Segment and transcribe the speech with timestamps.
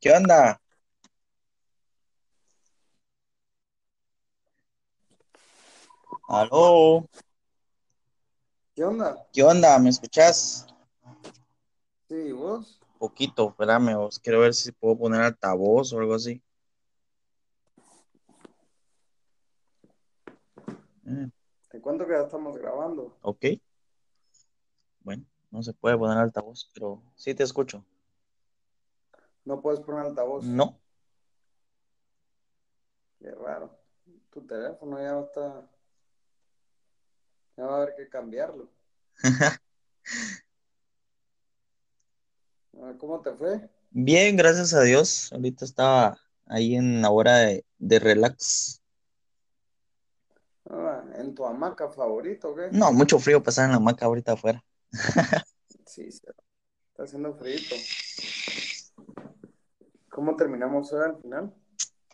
[0.00, 0.60] ¿Qué onda?
[6.28, 7.08] ¿Aló?
[8.74, 9.26] ¿Qué onda?
[9.32, 9.78] ¿Qué onda?
[9.78, 10.66] ¿Me escuchás?
[12.08, 12.80] Sí, ¿vos?
[12.98, 14.18] Poquito, espérame, vos.
[14.18, 16.42] Quiero ver si puedo poner altavoz o algo así.
[21.06, 21.28] Eh,
[21.70, 23.16] Te cuento que ya estamos grabando.
[23.22, 23.44] ok.
[25.00, 27.84] Bueno, no se puede poner altavoz, pero sí te escucho.
[29.48, 30.44] No puedes poner altavoz.
[30.44, 30.78] No.
[33.18, 33.74] Qué raro.
[34.30, 35.66] Tu teléfono ya está...
[37.56, 38.68] Ya va a haber que cambiarlo.
[42.98, 43.70] ¿Cómo te fue?
[43.88, 45.32] Bien, gracias a Dios.
[45.32, 48.82] Ahorita estaba ahí en la hora de, de relax.
[50.68, 52.68] Ah, ¿En tu hamaca favorito o qué?
[52.70, 54.62] No, mucho frío pasar en la hamaca ahorita afuera.
[55.86, 56.20] Sí, sí.
[56.90, 57.56] Está haciendo frío.
[60.18, 61.54] ¿Cómo terminamos al final?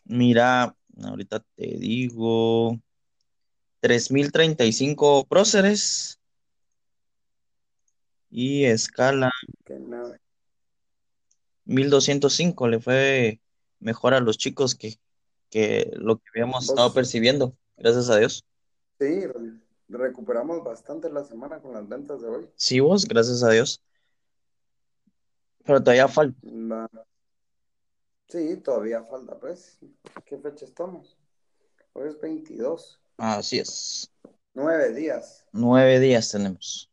[0.05, 2.79] Mira, ahorita te digo
[3.80, 6.21] 3035 próceres
[8.29, 9.30] y escala
[9.65, 10.21] Que nada.
[11.65, 12.69] 1205.
[12.69, 13.41] Le fue
[13.80, 14.99] mejor a los chicos que,
[15.49, 18.45] que lo que habíamos estado percibiendo, gracias a Dios.
[19.01, 22.51] Sí, re- recuperamos bastante la semana con las ventas de hoy.
[22.57, 23.80] Sí, vos, gracias a Dios.
[25.65, 26.39] Pero todavía falta.
[26.45, 26.87] Va.
[28.29, 29.79] Sí, todavía falta, pues.
[30.25, 31.17] ¿Qué fecha estamos?
[31.93, 33.01] Hoy es 22.
[33.17, 34.11] Así es.
[34.55, 36.91] Nueve días Nueve días tenemos.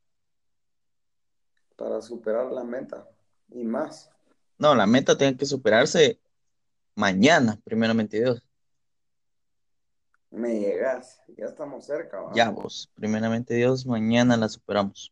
[1.75, 3.07] para superar la meta
[3.49, 4.09] y más.
[4.59, 6.19] No, la meta tiene que superarse
[6.95, 8.43] mañana, primeramente Dios.
[10.29, 12.23] Me llegas, ya estamos cerca.
[12.35, 15.11] Ya vos, primeramente Dios, mañana la superamos.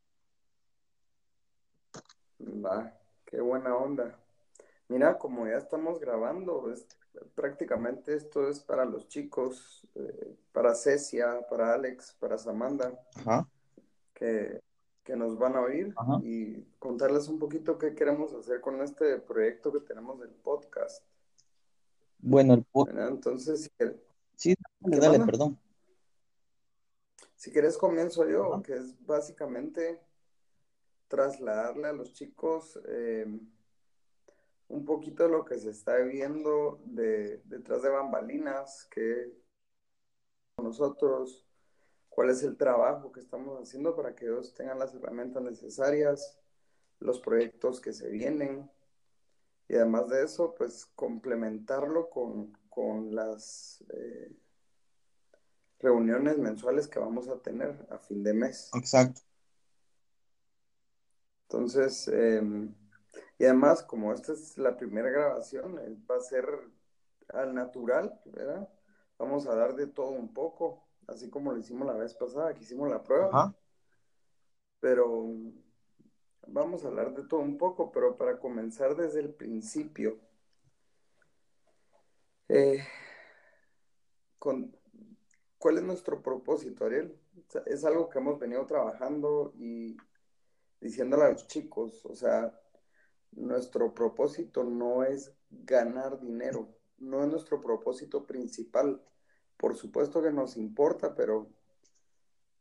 [2.40, 2.94] Va,
[3.26, 4.16] qué buena onda.
[4.90, 6.86] Mira, como ya estamos grabando, es-
[7.36, 13.48] prácticamente esto es para los chicos, eh, para Cecia, para Alex, para Samantha, Ajá.
[14.14, 14.60] que,
[15.04, 16.20] que nos van a oír Ajá.
[16.24, 21.04] y contarles un poquito qué queremos hacer con este proyecto que tenemos del podcast.
[22.20, 23.10] Bueno, el po- ¿verdad?
[23.10, 23.70] Entonces,
[24.36, 25.60] Sí, dale, perdón.
[27.36, 28.64] si quieres comienzo yo, Ajá.
[28.64, 30.00] que es básicamente
[31.08, 33.40] trasladarle a los chicos eh,
[34.70, 39.34] un poquito de lo que se está viendo de, detrás de bambalinas, que
[40.58, 41.48] nosotros,
[42.08, 46.40] cuál es el trabajo que estamos haciendo para que ellos tengan las herramientas necesarias,
[47.00, 48.70] los proyectos que se vienen,
[49.68, 54.32] y además de eso, pues complementarlo con, con las eh,
[55.80, 58.70] reuniones mensuales que vamos a tener a fin de mes.
[58.76, 59.22] Exacto.
[61.44, 62.42] Entonces, eh,
[63.40, 66.46] y además, como esta es la primera grabación, eh, va a ser
[67.30, 68.68] al natural, ¿verdad?
[69.18, 72.64] Vamos a dar de todo un poco, así como lo hicimos la vez pasada, que
[72.64, 73.56] hicimos la prueba, Ajá.
[74.82, 75.32] pero
[76.48, 80.20] vamos a hablar de todo un poco, pero para comenzar desde el principio,
[82.50, 82.84] eh,
[84.38, 84.76] con,
[85.58, 87.18] ¿cuál es nuestro propósito, Ariel?
[87.68, 89.96] Es algo que hemos venido trabajando y
[90.82, 92.54] diciéndole a los chicos, o sea,
[93.32, 99.02] nuestro propósito no es ganar dinero, no es nuestro propósito principal.
[99.58, 101.50] Por supuesto que nos importa, pero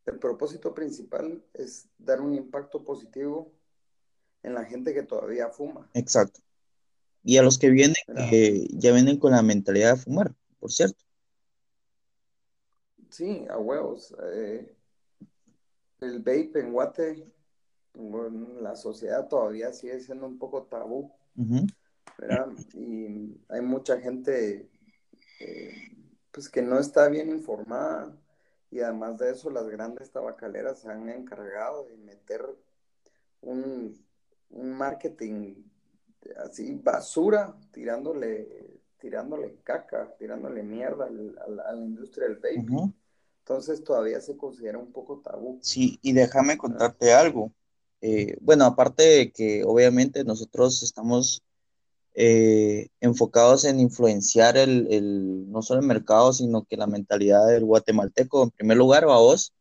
[0.07, 3.53] el propósito principal es dar un impacto positivo
[4.43, 5.89] en la gente que todavía fuma.
[5.95, 6.41] Exacto.
[7.23, 7.97] Y a los que vienen,
[8.71, 11.05] ya vienen con la mentalidad de fumar, por cierto.
[13.11, 14.15] Sí, a huevos.
[14.33, 14.75] eh,
[16.01, 17.27] el vape en Guate,
[17.99, 21.13] bueno, la sociedad todavía sigue siendo un poco tabú.
[22.75, 24.69] Y hay mucha gente
[25.41, 25.73] eh,
[26.33, 28.17] pues que no está bien informada
[28.71, 32.45] y además de eso las grandes tabacaleras se han encargado de meter
[33.41, 33.97] un,
[34.51, 35.55] un marketing
[36.45, 42.67] así basura tirándole tirándole caca, tirándole mierda al- al- a la industria del vape.
[43.41, 45.61] Entonces todavía se considera un poco tabú.
[45.63, 47.53] Sí, y déjame contarte algo.
[48.01, 51.43] Eh, bueno, aparte de que obviamente nosotros estamos
[52.15, 57.65] eh, enfocados en influenciar el, el- no solo el mercado, sino que la mentalidad del
[57.67, 59.53] guatemalteco, en primer lugar, a vos,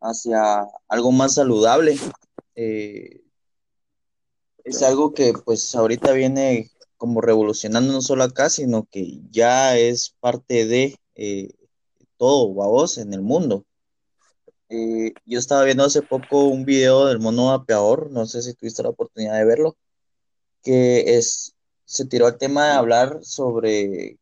[0.00, 1.96] hacia algo más saludable.
[2.56, 3.22] Eh,
[4.64, 10.14] es algo que pues ahorita viene como revolucionando no solo acá, sino que ya es
[10.20, 11.50] parte de eh,
[12.18, 13.65] todo, vos, en el mundo.
[14.68, 18.82] Eh, yo estaba viendo hace poco un video del mono vapeador, no sé si tuviste
[18.82, 19.76] la oportunidad de verlo,
[20.62, 21.54] que es
[21.84, 24.18] se tiró el tema de hablar sobre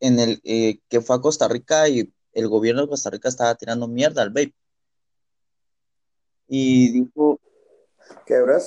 [0.00, 3.54] en el eh, que fue a Costa Rica y el gobierno de Costa Rica estaba
[3.54, 4.54] tirando mierda al vape.
[6.48, 7.38] Y dijo,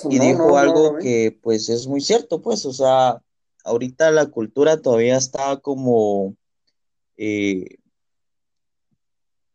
[0.08, 3.20] y dijo algo que pues es muy cierto, pues, o sea,
[3.64, 6.36] ahorita la cultura todavía está como
[7.16, 7.78] eh,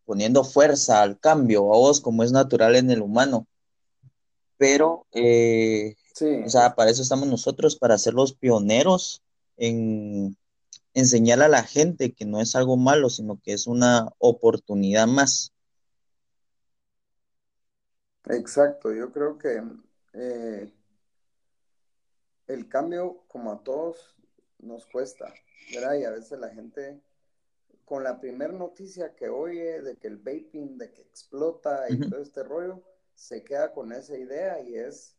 [0.09, 3.45] poniendo fuerza al cambio, a vos, como es natural en el humano.
[4.57, 5.97] Pero, eh,
[6.43, 9.21] o sea, para eso estamos nosotros, para ser los pioneros
[9.55, 10.35] en
[10.95, 15.53] enseñar a la gente que no es algo malo, sino que es una oportunidad más.
[18.29, 19.61] Exacto, yo creo que
[20.13, 20.73] eh,
[22.47, 24.15] el cambio, como a todos,
[24.57, 25.31] nos cuesta,
[25.71, 25.99] ¿verdad?
[25.99, 26.99] Y a veces la gente,
[27.89, 32.21] con la primera noticia que oye de que el vaping, de que explota y todo
[32.21, 32.83] este rollo,
[33.15, 35.17] se queda con esa idea y es,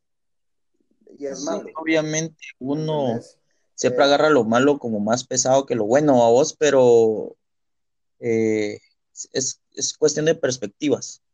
[1.18, 1.68] y es malo.
[1.74, 3.18] Obviamente uno
[3.74, 7.36] siempre agarra lo malo como más pesado que lo bueno a vos, pero
[8.20, 8.78] eh,
[9.32, 11.24] es, es cuestión de perspectivas.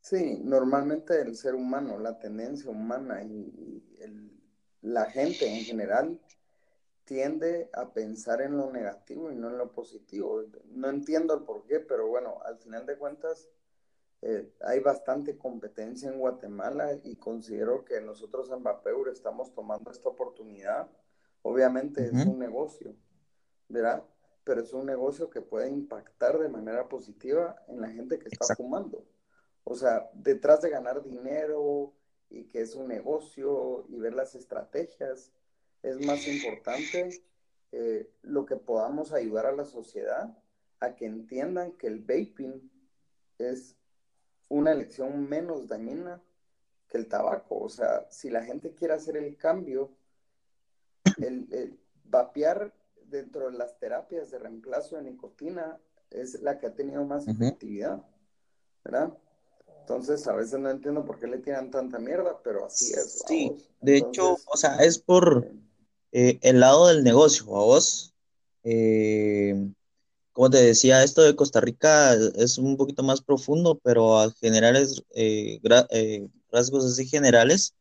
[0.00, 3.82] Sí, normalmente el ser humano, la tendencia humana y,
[4.82, 6.20] la gente en general
[7.04, 10.42] tiende a pensar en lo negativo y no en lo positivo.
[10.66, 13.48] No entiendo el por qué, pero bueno, al final de cuentas
[14.22, 20.08] eh, hay bastante competencia en Guatemala y considero que nosotros en Vapeur estamos tomando esta
[20.08, 20.88] oportunidad.
[21.42, 22.94] Obviamente es un negocio,
[23.68, 24.04] ¿verdad?
[24.44, 28.54] Pero es un negocio que puede impactar de manera positiva en la gente que está
[28.54, 29.04] fumando.
[29.64, 31.92] O sea, detrás de ganar dinero
[32.30, 35.32] y que es un negocio y ver las estrategias,
[35.82, 37.22] es más importante
[37.72, 40.36] eh, lo que podamos ayudar a la sociedad
[40.80, 42.70] a que entiendan que el vaping
[43.38, 43.76] es
[44.48, 46.22] una elección menos dañina
[46.88, 47.58] que el tabaco.
[47.58, 49.96] O sea, si la gente quiere hacer el cambio,
[51.18, 52.74] el, vapear
[53.06, 55.78] dentro de las terapias de reemplazo de nicotina
[56.10, 58.04] es la que ha tenido más efectividad,
[58.84, 59.16] ¿verdad?
[59.80, 63.24] Entonces, a veces no entiendo por qué le tiran tanta mierda, pero así es.
[63.26, 65.50] Sí, de hecho, o sea, es por
[66.12, 68.14] eh, el lado del negocio, a vos.
[68.64, 69.54] Eh,
[70.32, 75.02] como te decía, esto de Costa Rica es un poquito más profundo, pero a generales,
[75.14, 75.60] eh,
[76.50, 77.74] rasgos así generales,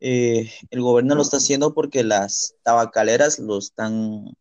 [0.00, 4.32] el gobierno lo está haciendo porque las tabacaleras lo están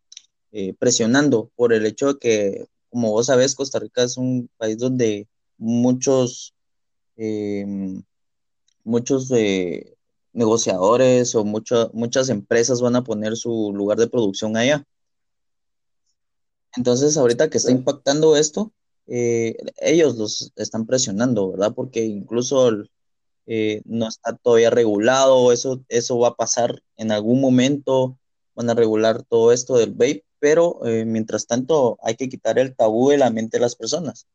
[0.80, 5.28] presionando por el hecho de que, como vos sabés, Costa Rica es un país donde
[5.58, 6.54] muchos
[8.84, 9.30] muchos
[10.40, 14.84] negociadores o muchas empresas van a poner su lugar de producción allá.
[16.76, 18.72] Entonces, ahorita que está impactando esto,
[19.06, 21.74] eh, ellos los están presionando, ¿verdad?
[21.76, 22.72] Porque incluso
[23.86, 28.18] no está todavía regulado, eso, eso va a pasar en algún momento,
[28.56, 33.10] van a regular todo esto del vape, pero mientras tanto hay que quitar el tabú
[33.10, 34.28] de la mente de las personas.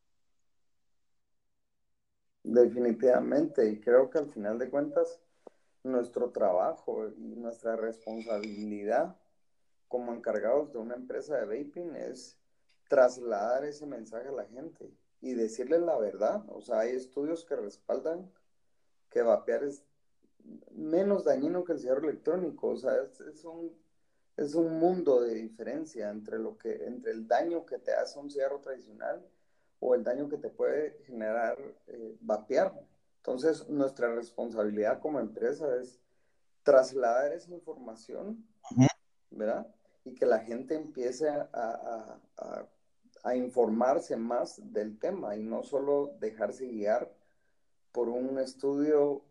[2.43, 5.19] Definitivamente, y creo que al final de cuentas,
[5.85, 9.15] nuestro trabajo y nuestra responsabilidad
[9.87, 12.37] como encargados de una empresa de vaping es
[12.89, 14.91] trasladar ese mensaje a la gente
[15.21, 16.43] y decirles la verdad.
[16.49, 18.31] O sea, hay estudios que respaldan
[19.09, 19.83] que vapear es
[20.71, 22.67] menos dañino que el cigarro electrónico.
[22.69, 22.91] O sea,
[23.27, 23.71] es, un,
[24.37, 28.29] es un mundo de diferencia entre, lo que, entre el daño que te hace un
[28.29, 29.25] cigarro tradicional
[29.79, 31.57] o el daño que te puede generar
[31.87, 32.73] eh, vapear.
[33.25, 35.99] Entonces, nuestra responsabilidad como empresa es
[36.61, 38.45] trasladar esa información,
[39.31, 39.65] ¿verdad?
[40.03, 42.19] Y que la gente empiece a,
[43.23, 47.11] a, informarse más del tema y no solo dejarse guiar
[47.91, 49.23] por un estudio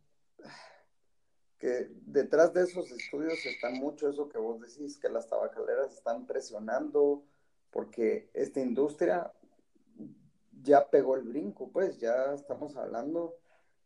[1.58, 6.26] que detrás de esos estudios está mucho eso que vos decís, que las tabacaleras están
[6.26, 7.22] presionando
[7.70, 9.32] porque esta industria
[10.64, 13.36] ya pegó el brinco, pues ya estamos hablando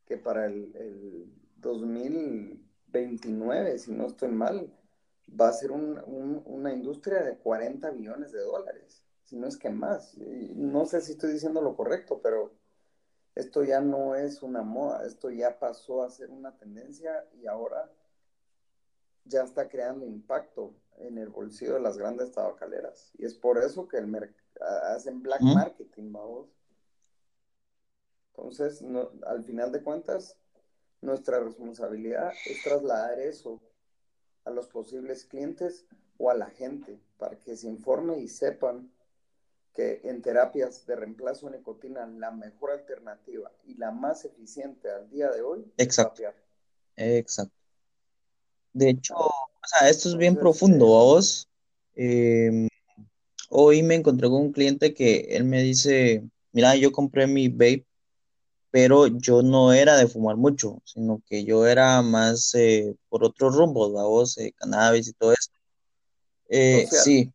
[0.09, 4.73] que para el, 2029, si no estoy mal,
[5.29, 10.17] va a ser una industria de 40 billones de dólares, si no es que más.
[10.17, 12.55] no sé si estoy diciendo lo correcto, pero
[13.35, 17.93] esto ya no es una moda, esto ya pasó a ser una tendencia y ahora
[19.25, 23.13] ya está creando impacto en el bolsillo de las grandes tabacaleras.
[23.19, 24.33] Y es por eso que el
[24.95, 26.58] hacen black marketing, vamos.
[28.39, 28.85] Entonces,
[29.27, 30.37] al final de cuentas,
[31.01, 33.61] nuestra responsabilidad es trasladar eso
[34.45, 35.87] a los posibles clientes
[36.19, 38.93] o a la gente para que se informe y sepan
[39.75, 45.11] que en terapias de reemplazo de nicotina la mejor alternativa y la más eficiente al
[45.11, 46.23] día de hoy Exacto.
[46.23, 47.55] es Exacto.
[48.73, 51.49] De hecho, o sea, esto es bien Entonces, profundo, eh, vos.
[51.97, 52.69] Em,
[53.51, 57.88] hoy me encontré con un cliente que él me dice, mira, yo compré mi vape,
[58.71, 63.57] pero yo no era de fumar mucho, sino que yo era más eh, por otros
[63.57, 65.51] rumbos, vos, eh, cannabis y todo eso.
[66.49, 67.33] Eh, sí,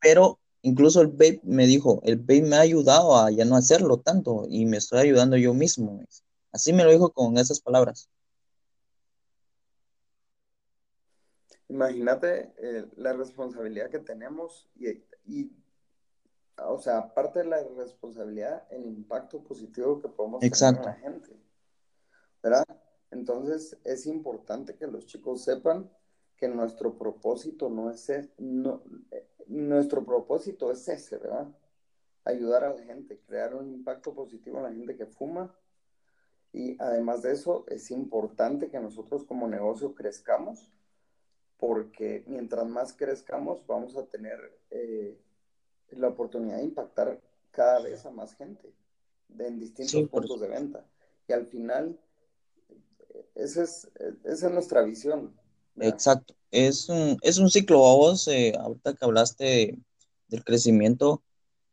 [0.00, 3.98] pero incluso el vape me dijo, el vape me ha ayudado a ya no hacerlo
[3.98, 6.04] tanto y me estoy ayudando yo mismo.
[6.52, 8.08] Así me lo dijo con esas palabras.
[11.68, 12.52] Imagínate
[12.96, 15.50] la responsabilidad que tenemos y, y,
[16.56, 21.02] o sea, aparte de la responsabilidad, el impacto positivo que podemos tener en la Exacto,
[21.02, 21.36] gente,
[22.42, 22.64] ¿verdad?
[23.10, 25.90] Entonces es importante que los chicos sepan
[26.36, 31.48] que nuestro propósito no es ese, no, eh, nuestro propósito es ese, ¿verdad?
[32.24, 35.54] Ayudar a la gente, crear un impacto positivo en la gente que fuma
[36.52, 40.72] y además de eso es importante que nosotros como negocio crezcamos
[41.58, 44.38] porque mientras más crezcamos vamos a tener
[44.70, 45.18] eh,
[45.90, 48.72] la oportunidad de impactar cada vez a más gente
[49.28, 50.84] de, en distintos puntos de venta.
[51.28, 51.98] Y al final,
[53.34, 53.88] esa es,
[54.24, 55.34] esa es nuestra visión,
[55.74, 55.94] ¿verdad?
[55.94, 56.34] exacto.
[56.50, 59.78] Es un, es un ciclo, vos, eh, ahorita que hablaste de-
[60.28, 61.22] del crecimiento,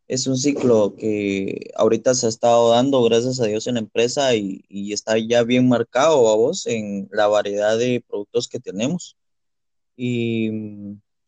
[0.08, 4.36] es un ciclo que ahorita se ha estado dando, gracias a Dios, en la empresa
[4.36, 9.16] y, y está ya bien marcado, vos, en la variedad de productos que tenemos.
[9.96, 10.50] Y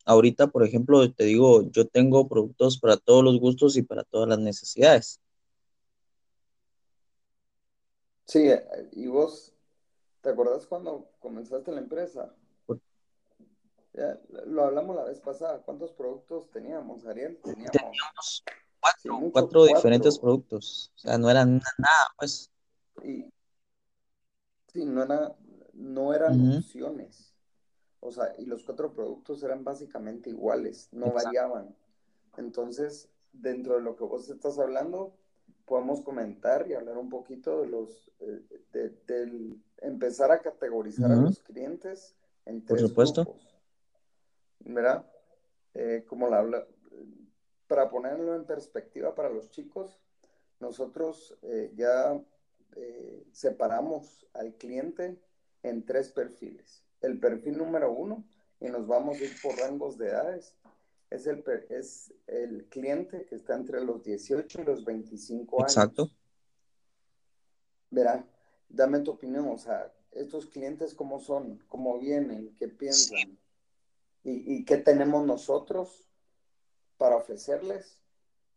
[0.04, 4.28] ahorita, por ejemplo, te digo, yo tengo productos para todos los gustos y para todas
[4.28, 5.20] las necesidades.
[8.26, 9.52] Sí, eh, y vos,
[10.22, 12.34] ¿te acordás cuando comenzaste la empresa?
[13.92, 15.62] Ya, lo hablamos la vez pasada.
[15.62, 17.38] ¿Cuántos productos teníamos, Ariel?
[17.44, 22.50] Teníamos, Teníamos sí, cuatro, mucho, cuatro diferentes productos, o sea, no eran nada, pues.
[23.04, 23.26] Y
[24.72, 25.36] sí, no era,
[25.74, 27.33] no eran opciones.
[28.04, 31.24] O sea, y los cuatro productos eran básicamente iguales, no exacto.
[31.24, 31.74] variaban.
[32.36, 35.16] Entonces, dentro de lo que vos estás hablando,
[35.64, 38.42] podemos comentar y hablar un poquito de los, eh,
[38.72, 43.24] de, del empezar a categorizar a los clientes en por tres supuesto.
[43.24, 43.56] grupos,
[44.60, 45.10] ¿verdad?
[45.72, 46.66] Eh, como la,
[47.66, 49.98] para ponerlo en perspectiva para los chicos,
[50.60, 52.20] nosotros eh, ya
[53.32, 55.18] separamos al cliente
[55.62, 56.83] en tres perfiles.
[57.04, 58.24] El perfil número uno,
[58.60, 60.54] y nos vamos a ir por rangos de edades,
[61.10, 66.02] es el, es el cliente que está entre los 18 y los 25 Exacto.
[66.02, 66.16] años.
[67.90, 68.26] Verá,
[68.68, 73.38] dame tu opinión, o sea, estos clientes cómo son, cómo vienen, qué Sí, piensan
[74.24, 76.08] y, y qué tenemos nosotros
[76.96, 77.98] para ofrecerles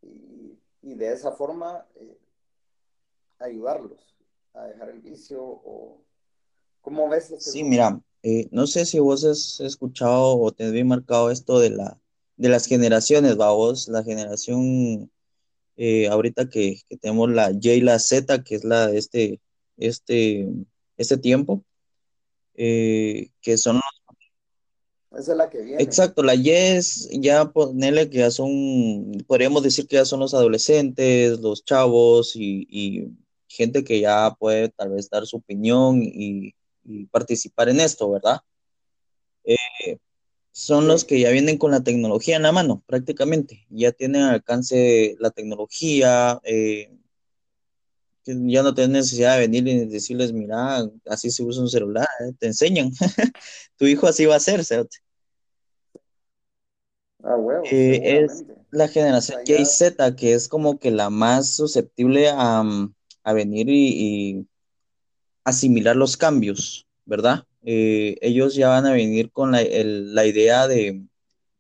[0.01, 2.17] y, y de esa forma eh,
[3.39, 4.15] ayudarlos
[4.53, 6.01] a dejar el vicio o
[6.81, 7.69] cómo ves este sí, grupo.
[7.69, 11.97] mira, eh, no sé si vos has escuchado o te marcado esto de la,
[12.35, 15.09] de las generaciones, va vos, la generación
[15.77, 19.39] eh, ahorita que, que tenemos la Y y la Z, que es la de este,
[19.77, 20.45] este,
[20.97, 21.63] este tiempo,
[22.55, 23.79] eh, que son
[25.11, 25.81] Esa es la que viene.
[25.81, 30.33] Exacto, la Y es ya ponerle que ya son, podríamos decir que ya son los
[30.33, 33.07] adolescentes, los chavos y, y
[33.47, 36.56] gente que ya puede tal vez dar su opinión y
[37.11, 38.39] participar en esto, ¿verdad?
[39.43, 39.97] Eh,
[40.51, 43.65] son los que ya vienen con la tecnología en la mano, prácticamente.
[43.69, 46.91] Ya tienen al alcance la tecnología, eh,
[48.25, 52.33] ya no tienen necesidad de venir y decirles, mira, así se usa un celular, eh,
[52.39, 52.91] te enseñan.
[53.77, 54.97] Tu hijo así va a ser, ¿cierto?
[57.23, 62.29] a huevos, eh, es la generación Y Z, que es como que la más susceptible
[62.29, 62.63] a,
[63.23, 64.47] a venir y, y
[65.47, 67.45] asimilar los cambios, ¿verdad?
[67.63, 71.03] Eh, ellos ya van a venir con la, el- la idea de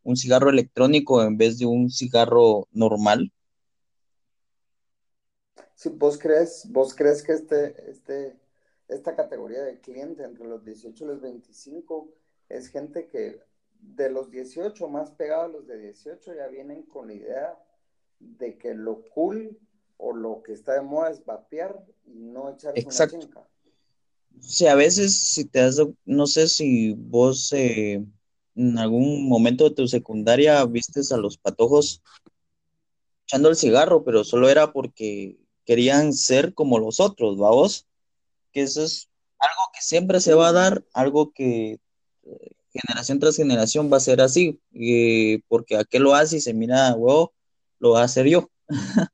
[0.03, 3.31] un cigarro electrónico en vez de un cigarro normal.
[5.75, 8.35] si vos crees, vos crees que este, este,
[8.87, 12.09] esta categoría de cliente entre los 18 y los 25
[12.49, 13.41] es gente que
[13.79, 17.59] de los 18 más pegados a los de 18 ya vienen con la idea
[18.19, 19.59] de que lo cool
[19.97, 23.17] o lo que está de moda es vapear y no echarse una Exacto.
[23.17, 23.47] chinca.
[24.41, 28.03] Sí, a veces, si te das, no sé si vos eh,
[28.55, 32.01] en algún momento de tu secundaria vistes a los patojos
[33.25, 37.85] echando el cigarro, pero solo era porque querían ser como los otros, ¿vamos?
[38.51, 41.79] Que eso es algo que siempre se va a dar, algo que
[42.23, 46.53] eh, generación tras generación va a ser así, eh, porque aquel lo hace y se
[46.53, 47.33] mira, huevo,
[47.79, 48.49] lo voy a hacer yo.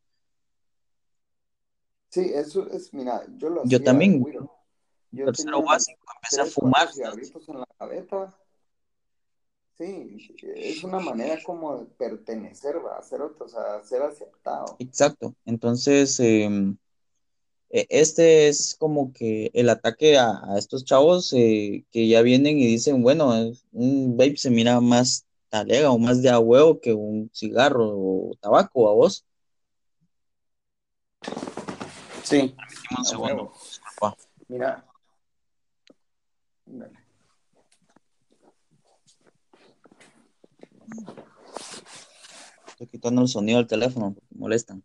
[2.10, 4.24] sí, eso es, mira, yo lo Yo hacía también.
[5.14, 6.90] Yo tercero básico, empecé a fumar.
[6.96, 8.38] en la cabeza.
[9.78, 14.76] Sí, es una manera como de pertenecer, va, ser, o sea, ser aceptado.
[14.80, 15.34] Exacto.
[15.46, 16.78] Entonces, em,
[17.70, 22.58] e- este es como que el ataque a, a estos chavos eh, que ya vienen
[22.60, 23.34] y dicen, bueno,
[23.72, 28.36] un vape se mira más talega o más de a huevo que un cigarro o
[28.40, 29.26] tabaco, a vos.
[32.24, 32.56] Sí,
[32.92, 33.54] un a segundo.
[34.48, 34.86] Mira.
[36.74, 36.98] Dale.
[42.68, 44.84] Estoy quitando el sonido del teléfono porque molestan.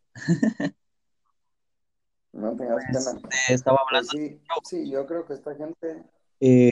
[2.33, 3.28] No tengas pena.
[3.49, 4.11] Eh, estaba Pues hablando.
[4.11, 6.04] sí, sí, yo creo que esta gente,
[6.40, 6.71] eh,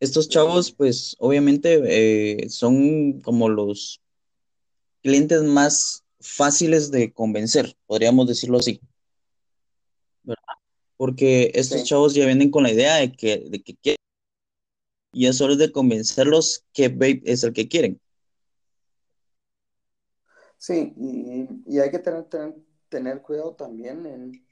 [0.00, 4.00] estos chavos, pues obviamente eh, son como los
[5.02, 8.80] clientes más fáciles de convencer, podríamos decirlo así,
[10.22, 10.42] ¿verdad?
[10.96, 13.98] Porque estos sí, chavos ya vienen con la idea de que, de que quieren,
[15.12, 18.00] y es solo de convencerlos que vape es el que quieren.
[20.58, 22.54] sí, y, hay que tener, tener,
[22.88, 24.46] tener cuidado también en,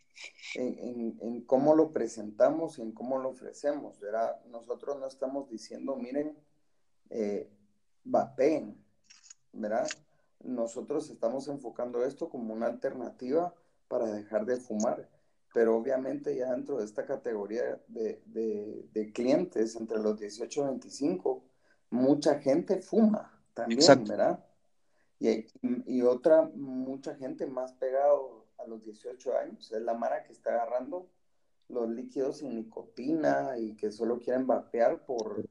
[0.55, 4.41] en, en- en cómo lo presentamos y en cómo lo ofrecemos, ¿verdad?
[4.47, 6.37] Nosotros no estamos diciendo, miren,
[7.11, 7.51] eh,
[8.05, 8.77] vapeen,
[9.53, 9.97] ¿verdad?
[10.45, 13.55] Nosotros estamos enfocando esto como una alternativa
[13.89, 15.09] para dejar de fumar,
[15.53, 20.67] pero obviamente ya dentro de esta categoría de, de- de clientes entre los 18 y
[20.67, 21.45] 25,
[21.91, 24.45] mucha gente fuma también, Exacto, ¿verdad?
[25.19, 25.47] Y,
[25.87, 30.51] y otra, mucha gente más pegado a los 18 años, es la mara que está
[30.51, 31.09] agarrando
[31.69, 35.49] los líquidos sin nicotina y que solo quieren vapear por,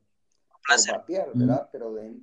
[0.91, 1.69] vapear, Mm, ¿verdad?
[1.71, 2.19] Pero de,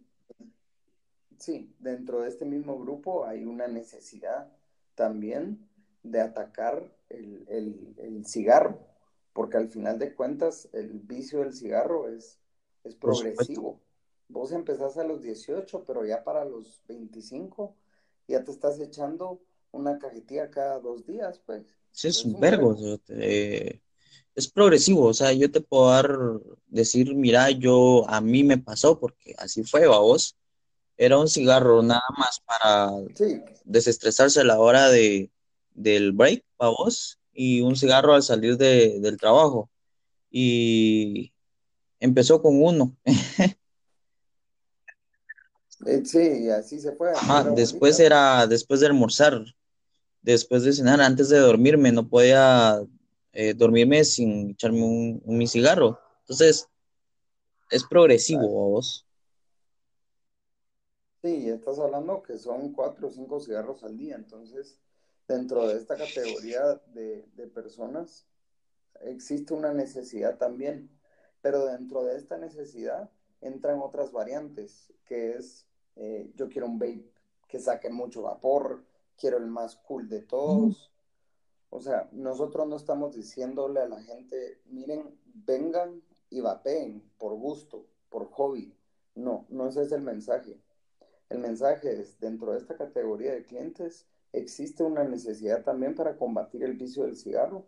[1.38, 4.50] sí, dentro de este mismo grupo hay una necesidad
[4.95, 5.68] también
[6.02, 8.80] de atacar el, el- el cigarro,
[9.32, 12.38] porque al final de cuentas el vicio del cigarro es,
[12.84, 13.80] es progresivo.
[14.28, 17.76] Vos empezás a los 18, pero ya para los 25
[18.28, 19.40] ya te estás echando
[19.73, 21.64] una cajetilla cada dos días, pues.
[21.92, 22.75] Sí, es Es un vergo,
[24.34, 26.10] es progresivo, o sea, yo te puedo dar,
[26.66, 30.36] decir, mira, yo, a mí me pasó, porque así fue, vos,
[30.99, 35.30] era un cigarro nada más para Sí, desestresarse a la hora de,
[35.75, 39.71] del break, vos, y un cigarro al salir de- del trabajo,
[40.30, 41.32] y
[42.00, 42.97] empezó con uno,
[45.86, 49.45] eh, sí, así se fue, ajá, después era, después de almorzar,
[50.23, 52.80] después de cenar, antes de dormirme, no podía
[53.32, 56.69] eh, dormirme sin echarme un, un mi cigarro, entonces,
[57.71, 58.52] es progresivo, Dale.
[58.52, 59.06] vos.
[61.23, 64.78] Sí, estás hablando que son cuatro o cinco cigarros al día, entonces
[65.28, 68.26] dentro de esta categoría de, de personas
[69.02, 70.91] existe una necesidad también,
[71.41, 73.10] pero dentro de esta necesidad
[73.41, 77.10] entran otras variantes, que es eh, yo quiero un vape
[77.49, 78.84] que saque mucho vapor,
[79.17, 80.93] quiero el más cool de todos.
[81.71, 87.86] O sea, nosotros no estamos diciéndole a la gente, miren, vengan y vapeen por gusto,
[88.08, 88.75] por hobby.
[89.15, 90.60] No, no ese es el mensaje.
[91.28, 94.06] El mensaje es, dentro de esta categoría de clientes,
[94.38, 97.66] existe una necesidad también para combatir el vicio del cigarro,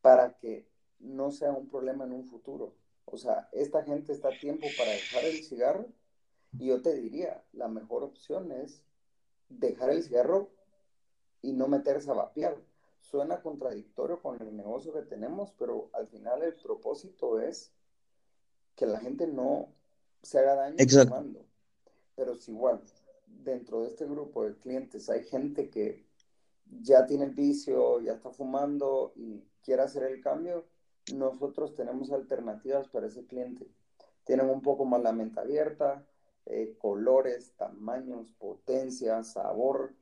[0.00, 0.66] para que
[0.98, 2.74] no sea un problema en un futuro.
[3.04, 5.86] O sea, esta gente está a tiempo para dejar el cigarro
[6.58, 8.82] y yo te diría, la mejor opción es
[9.48, 10.50] dejar el cigarro
[11.42, 12.56] y no meterse a vapear.
[13.00, 17.72] Suena contradictorio con el negocio que tenemos, pero al final el propósito es
[18.74, 19.68] que la gente no
[20.22, 21.44] se haga daño Exacto, fumando.
[22.16, 22.80] Pero si igual
[23.26, 26.05] dentro de este grupo de clientes hay gente que
[26.80, 30.66] ya tiene el vicio, ya está fumando y quiere hacer el cambio,
[31.14, 33.66] nosotros tenemos alternativas para ese cliente.
[34.24, 36.04] Tienen un poco más la mente abierta,
[36.46, 39.94] eh, colores, tamaños, potencia, sabor,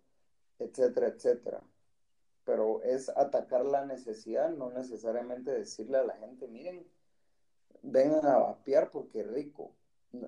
[0.58, 1.62] etcétera, etcétera.
[2.44, 6.86] Pero es atacar la necesidad, no necesariamente decirle a la gente, miren,
[7.82, 9.72] vengan a vapear porque es rico.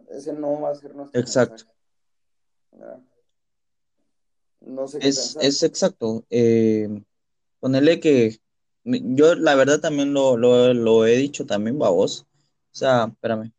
[0.08, 1.64] Ese no va a ser nuestro exacto.
[2.72, 3.02] mensaje.
[4.60, 6.24] No sé qué Es, es exacto.
[6.30, 6.88] Eh,
[7.60, 8.38] ponerle que
[8.84, 12.22] yo la verdad también lo, lo, lo he dicho también, vos.
[12.72, 13.52] O sea, espérame,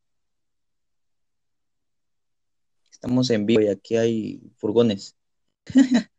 [2.92, 5.16] estamos en vivo y aquí hay furgones.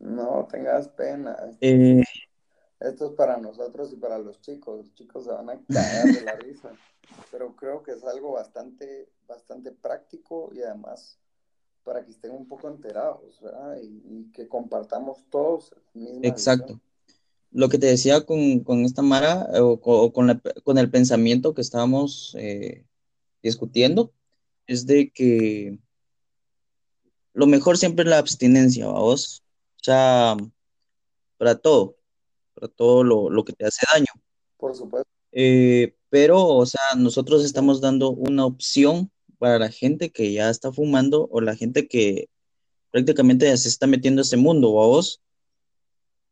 [0.00, 1.34] No tengas pena.
[1.50, 2.08] Esto Eh, es,
[2.80, 4.78] esto es para nosotros y para los chicos.
[4.78, 6.80] Los chicos se van a cagar de la risa.
[7.32, 11.19] Pero creo que es algo bastante, bastante práctico y además
[11.84, 13.78] para que estén un poco enterados, ¿verdad?
[13.82, 15.72] Y, y que compartamos todos
[16.22, 16.74] exacto.
[16.74, 16.80] visión.
[17.52, 20.90] lo que te decía con, con esta Mara o, co- o con, la- con el
[20.90, 22.84] pensamiento que estábamos eh,
[23.42, 24.12] discutiendo
[24.66, 25.78] es de que
[27.32, 29.42] lo mejor siempre es la abstinencia, vamos.
[29.76, 30.36] O sea,
[31.38, 31.96] para todo,
[32.54, 34.06] para todo lo, lo que te hace daño.
[34.58, 39.10] Por supuesto, Eh, pero, o sea, nosotros estamos dando una opción
[39.40, 42.28] para la gente que ya está fumando o la gente que
[42.90, 45.22] prácticamente ya se está metiendo a ese mundo, vamos,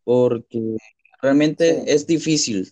[0.04, 0.76] porque
[1.22, 2.70] realmente sí, es difícil,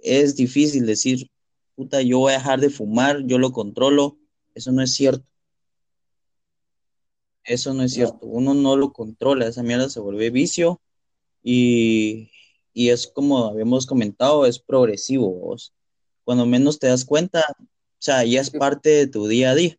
[0.00, 1.28] es difícil decir,
[1.74, 4.18] puta, yo voy a dejar de fumar, yo lo controlo.
[4.54, 5.26] Eso no es cierto,
[7.42, 8.26] eso no es no, cierto.
[8.26, 10.80] Uno no lo controla, esa mierda se vuelve vicio
[11.42, 12.30] y,
[12.72, 15.74] y es como habíamos comentado, es progresivo, vos.
[16.22, 17.44] Cuando menos te das cuenta,
[18.04, 19.78] sea, ya es parte de tu día a día.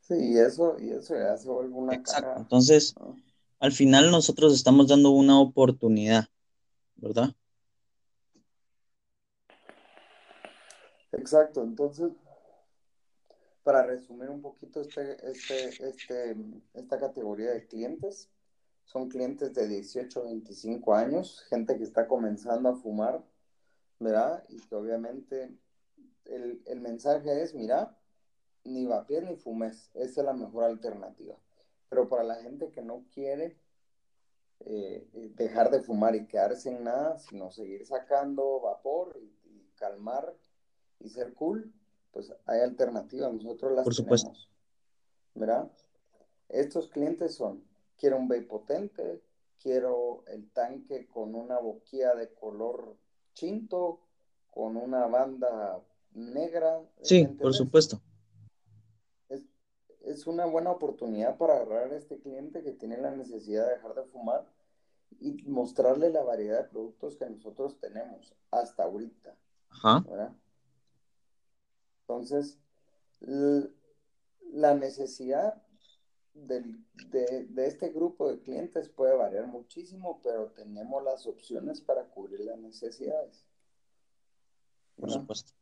[0.00, 2.34] sí, y eso, y eso ya se vuelve una Exacto.
[2.36, 3.16] Entonces, ¿no?
[3.58, 6.26] al final nosotros estamos dando una oportunidad,
[6.96, 7.34] ¿verdad?
[11.12, 12.12] Exacto, entonces,
[13.62, 16.36] para resumir un poquito este, este, este,
[16.74, 18.28] esta categoría de clientes,
[18.84, 23.24] son clientes de 18 a 25 años, gente que está comenzando a fumar,
[23.98, 24.44] ¿verdad?
[24.48, 25.56] Y que obviamente
[26.24, 27.96] el, el mensaje es, mira,
[28.64, 31.36] ni vapees ni fumes, esa es la mejor alternativa.
[31.88, 33.58] Pero para la gente que no quiere
[34.60, 40.34] eh, dejar de fumar y quedarse en nada, sino seguir sacando vapor y, y calmar
[41.00, 41.72] y ser cool,
[42.12, 44.28] pues hay alternativas, nosotros las Por supuesto.
[44.28, 44.50] tenemos,
[45.34, 45.70] ¿verdad?
[46.48, 47.64] Estos clientes son,
[47.98, 49.22] quiero un vape potente,
[49.60, 52.96] quiero el tanque con una boquilla de color
[53.34, 54.00] chinto,
[54.50, 55.80] con una banda
[56.12, 58.00] negra, ¿me Sí, por supuesto.
[59.28, 59.44] Es,
[60.00, 63.94] es una buena oportunidad para agarrar a este cliente que tiene la necesidad de dejar
[63.94, 64.46] de fumar
[65.20, 69.36] y mostrarle la variedad de productos que nosotros tenemos hasta ahorita,
[69.70, 70.04] Ajá.
[70.08, 70.32] ¿verdad?
[72.02, 72.58] Entonces,
[73.20, 75.62] la necesidad
[76.34, 82.04] del- de, de este grupo de clientes puede variar muchísimo, pero tenemos las opciones para
[82.10, 83.46] cubrir las necesidades,
[84.96, 85.20] Por ¿verdad?
[85.20, 85.52] supuesto.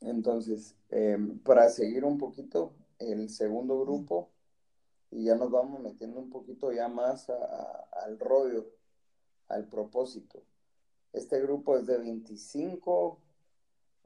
[0.00, 4.30] Entonces, eh, para seguir un poquito, el segundo grupo,
[5.10, 8.66] y ya nos vamos metiendo un poquito ya más a- a- al rollo,
[9.48, 10.42] al propósito.
[11.12, 13.18] Este grupo es de 25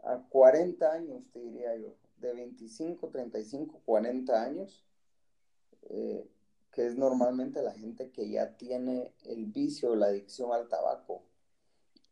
[0.02, 4.84] a 40 años, te diría yo, de 25, 35, 40 años,
[5.90, 6.26] eh,
[6.72, 11.22] que es normalmente la gente que ya tiene el vicio, la adicción al tabaco.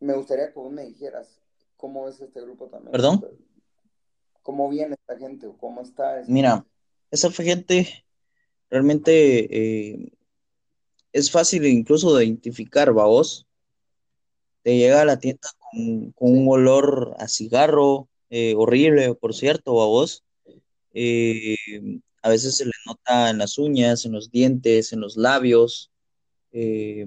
[0.00, 1.40] Me gustaría que vos me dijeras
[1.76, 3.24] cómo es este grupo también, ¿Perdón?
[4.42, 6.64] cómo viene esta gente o cómo está Mira,
[7.10, 8.04] esa gente
[8.70, 10.12] realmente eh,
[11.12, 13.46] es fácil incluso de identificar, vos.
[14.62, 19.72] Te llega a la tienda con, con un olor a cigarro, eh, horrible, por cierto,
[19.72, 20.24] vos.
[20.92, 21.56] Eh,
[22.22, 25.90] a veces se le nota en las uñas, en los dientes, en los labios,
[26.52, 27.06] eh,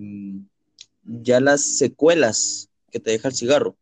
[1.03, 3.77] ya las secuelas que te deja el cigarro.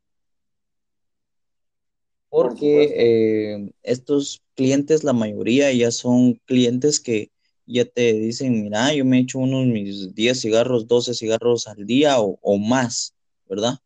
[2.29, 7.31] Porque estos clientes, la mayoría ya son clientes que
[7.65, 12.19] ya te dicen, mira, yo me echo unos mis 10 cigarros, 12 cigarros al día
[12.19, 13.15] o, o más,
[13.47, 13.79] ¿verdad?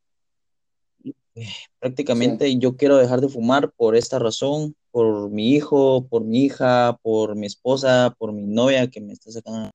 [1.79, 6.97] Prácticamente yo quiero dejar de fumar por esta razón, por mi hijo, por mi hija,
[7.01, 9.71] por mi esposa, por mi novia que me está sacando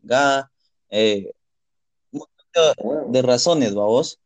[0.00, 0.50] chingada,
[0.88, 1.32] eh,
[2.12, 4.18] un montón de, razones, vamos.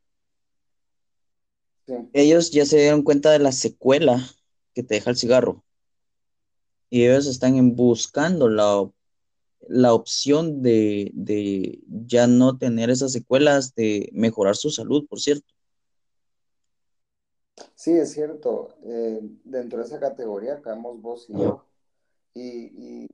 [1.87, 4.25] Sí, Ellos ya se dieron cuenta de la secuela
[4.75, 5.65] que te deja el cigarro
[6.95, 8.89] y ellos están en buscando la,
[9.69, 15.54] la opción de, de ya no tener esas secuelas, de mejorar su salud, por cierto.
[17.75, 18.77] Sí, es cierto.
[18.83, 21.65] Eh, dentro de esa categoría caemos vos y yo.
[22.35, 23.09] Y, y,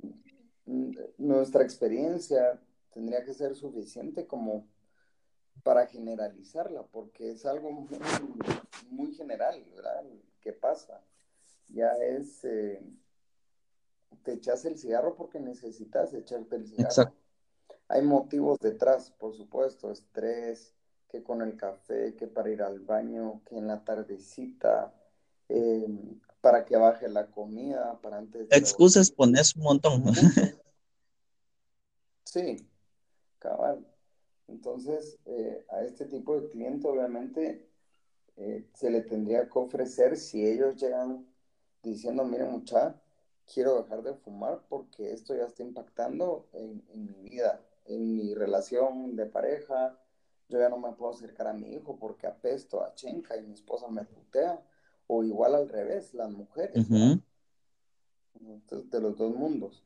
[1.18, 2.60] nuestra experiencia
[2.92, 4.68] tendría que ser suficiente como
[5.64, 7.98] para generalizarla, porque es algo muy,
[8.88, 10.04] muy general, ¿verdad?
[10.40, 11.02] ¿Qué pasa?
[11.68, 12.80] Ya es, eh,
[14.22, 16.88] te echas el cigarro porque necesitas echarte el cigarro.
[16.88, 17.16] Exacto.
[17.88, 20.74] Hay motivos detrás, por supuesto, estrés,
[21.10, 24.94] que con el café, que para ir al baño, que en la tardecita,
[25.48, 25.86] eh,
[26.40, 30.04] para que baje la comida, para antes de Excusas pones un montón.
[32.22, 32.64] Sí,
[33.40, 33.84] cabal.
[34.46, 37.68] Entonces, eh, a este tipo de cliente, obviamente,
[38.36, 41.26] eh, se le tendría que ofrecer si ellos llegan
[41.82, 42.94] diciendo, miren, mucha,
[43.52, 49.16] quiero dejar de fumar porque esto ya está impactando en, mi vida, en mi relación
[49.16, 49.98] de pareja.
[50.50, 53.54] Yo ya no me puedo acercar a mi hijo porque apesto a chenca y mi
[53.54, 54.60] esposa me putea.
[55.06, 56.88] O igual al revés, las mujeres.
[56.90, 59.82] de los dos mundos.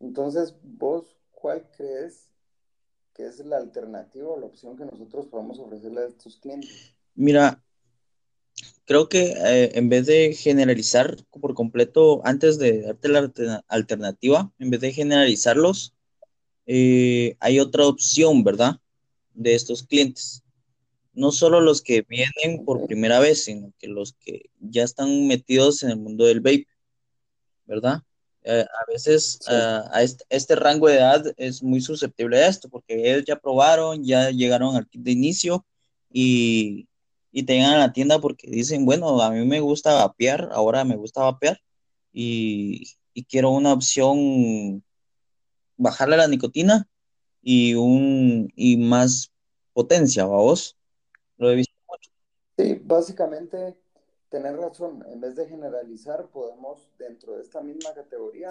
[0.00, 2.30] Entonces, vos, ¿cuál crees
[3.14, 6.94] que es la alternativa o la opción que nosotros podemos ofrecerle a estos clientes?
[7.14, 7.62] Mira,
[8.86, 14.70] creo que eh, en vez de generalizar por completo, antes de darte la alternativa, en
[14.70, 15.94] vez de generalizarlos,
[16.66, 18.80] eh, hay otra opción, ¿verdad?
[19.34, 20.42] De estos clientes.
[21.12, 25.82] No solo los que vienen por primera vez, sino que los que ya están metidos
[25.82, 26.68] en el mundo del vape,
[27.66, 28.02] ¿verdad?
[28.42, 33.10] Eh, a veces a este, este, rango de edad es muy susceptible a esto, porque
[33.10, 35.66] ellos ya probaron, ya llegaron al kit de inicio
[36.10, 36.88] y
[37.32, 40.84] y te llegan a la tienda porque dicen, bueno, a mí me gusta vapear, ahora
[40.84, 41.60] me gusta vapear
[42.12, 42.96] y,
[43.28, 44.82] quiero una opción,
[45.76, 46.88] bajarle la nicotina
[47.42, 49.32] y, un, y más
[49.72, 50.76] potencia, vos?
[51.36, 52.10] Lo he visto mucho.
[52.56, 53.76] Sí, básicamente,
[54.28, 58.48] tener razón, en vez de generalizar, podemos dentro de esta misma categoría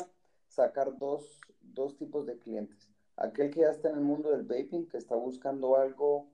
[0.48, 2.90] sacar dos, dos tipos de clientes.
[3.16, 6.28] Aquel que ya está en el mundo del vaping, que está buscando algo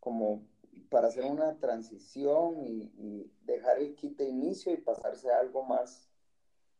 [0.00, 0.42] como
[0.88, 6.08] para hacer una transición y, dejar el kit de inicio y pasarse a algo más,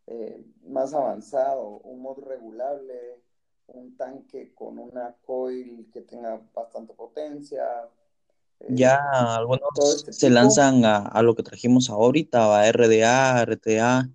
[0.06, 3.21] eh, más avanzado, un mod regulable,
[3.74, 7.88] un tanque con una coil que tenga bastante potencia.
[8.60, 8.98] Eh, ya
[9.36, 14.08] algunos este se lanzan a, a, lo que trajimos ahorita, a RDA, RTA.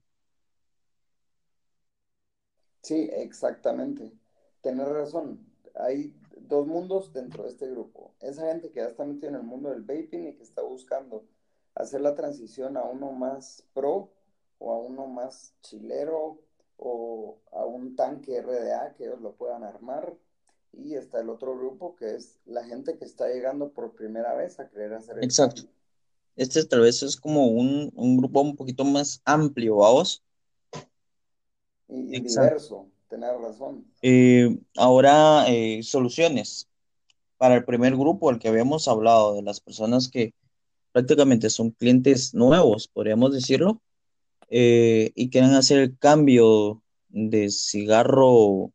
[2.81, 4.11] Sí, exactamente.
[4.61, 5.45] Tienes razón.
[5.75, 8.13] Hay dos mundos dentro de este grupo.
[8.21, 11.25] Esa gente que ya está metida en el mundo del vaping y que está buscando
[11.75, 14.09] hacer la transición a uno más pro
[14.59, 16.39] o a uno más chilero
[16.77, 20.13] o a un tanque RDA que ellos lo puedan armar.
[20.73, 24.59] Y está el otro grupo que es la gente que está llegando por primera vez
[24.59, 25.63] a querer hacer Exacto.
[26.35, 30.23] Este tal vez es como un, grupo un poquito más amplio, vamos.
[31.87, 32.87] Y, y diverso.
[33.07, 33.85] Tener razón.
[34.01, 36.67] Eh, ahora, eh, soluciones.
[37.37, 40.33] Para el primer grupo, al que habíamos hablado, de las personas que
[40.91, 43.81] prácticamente son clientes nuevos, podríamos decirlo,
[44.49, 48.71] eh, y quieren hacer el cambio de cigarro,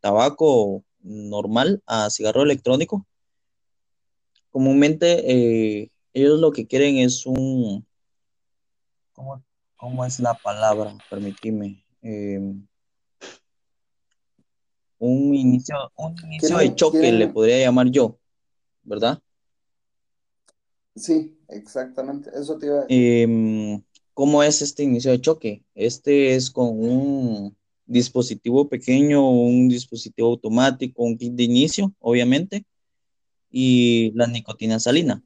[0.00, 3.06] tabaco normal a cigarro electrónico.
[4.50, 7.86] Comúnmente, ellos lo que quieren es un,
[9.12, 9.42] ¿cómo,
[9.76, 10.96] cómo es la palabra?
[11.10, 11.84] Permitime
[14.98, 18.18] un inicio, un inicio de choque, le podría llamar yo,
[18.82, 19.20] ¿verdad?
[20.94, 23.22] Sí, exactamente, eso te iba a decir.
[23.22, 23.82] Em,
[24.18, 25.62] ¿Cómo es este inicio de choque?
[25.76, 32.66] Este es con un dispositivo pequeño, un dispositivo automático, un kit de inicio, obviamente,
[33.48, 35.22] y la nicotina salina.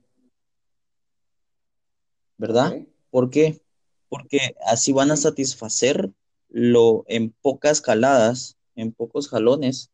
[2.37, 2.85] ¿Verdad?
[3.09, 3.62] ¿Por qué?
[4.11, 6.12] Porque así van a satisfacer
[6.50, 9.90] lo en pocas caladas en pocos jalones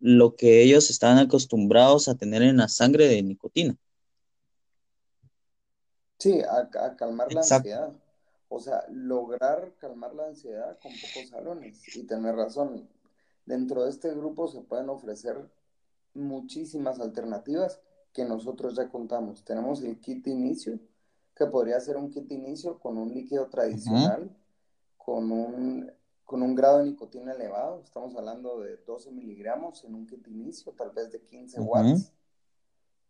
[0.00, 3.76] lo que ellos están acostumbrados a tener en la sangre de nicotina.
[6.18, 7.94] Sí, a, calmar la ansiedad.
[8.54, 11.96] O sea, lograr calmar la ansiedad con pocos jalones.
[11.96, 12.88] Y tener razón,
[13.44, 15.50] dentro de este grupo se pueden ofrecer
[16.14, 17.80] muchísimas alternativas
[18.12, 19.44] que nosotros ya contamos.
[19.44, 20.78] Tenemos el kit inicio,
[21.34, 24.30] que podría ser un kit inicio con un líquido tradicional,
[24.96, 25.92] con un
[26.24, 30.72] con un grado de nicotina elevado, estamos hablando de 12 miligramos en un kit inicio,
[30.72, 32.12] tal vez de 15 watts,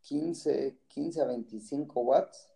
[0.02, 2.48] 15, 15 a 25 watts.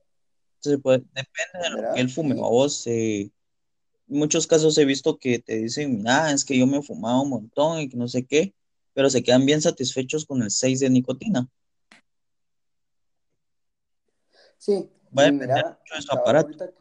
[0.83, 2.35] Pues, depende de lo que él fume.
[2.35, 3.31] A vos, eh,
[4.09, 7.23] en muchos casos he visto que te dicen, ah, es que yo me he fumado
[7.23, 8.55] un montón y que no sé qué,
[8.94, 11.49] pero se quedan bien satisfechos con el 6 de nicotina.
[14.57, 16.75] Sí, va a depender mucho de su aparato.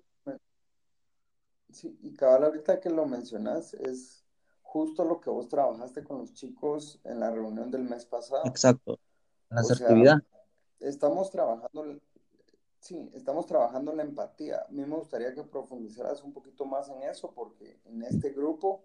[1.71, 4.23] Sí, y cabal, ahorita que lo mencionas, es
[4.63, 8.45] justo lo que vos trabajaste con los chicos en la reunión del mes pasado.
[8.45, 8.99] Exacto,
[9.49, 10.17] la asertividad.
[10.79, 11.99] estamos trabajando,
[12.79, 14.65] sí, estamos trabajando la empatía.
[14.67, 18.83] A mí me gustaría que profundizaras un poquito más en eso, porque en este grupo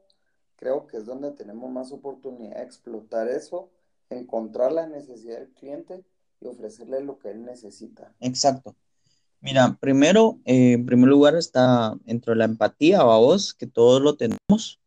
[0.57, 3.71] creo que es donde tenemos más oportunidad de explotar eso,
[4.11, 6.05] encontrar la necesidad del cliente
[6.41, 8.15] y ofrecerle lo que él necesita.
[8.21, 8.75] Exacto.
[9.41, 14.81] Mira, primero, eh, en primer lugar está entre la empatía, vos, que todos lo tenemos,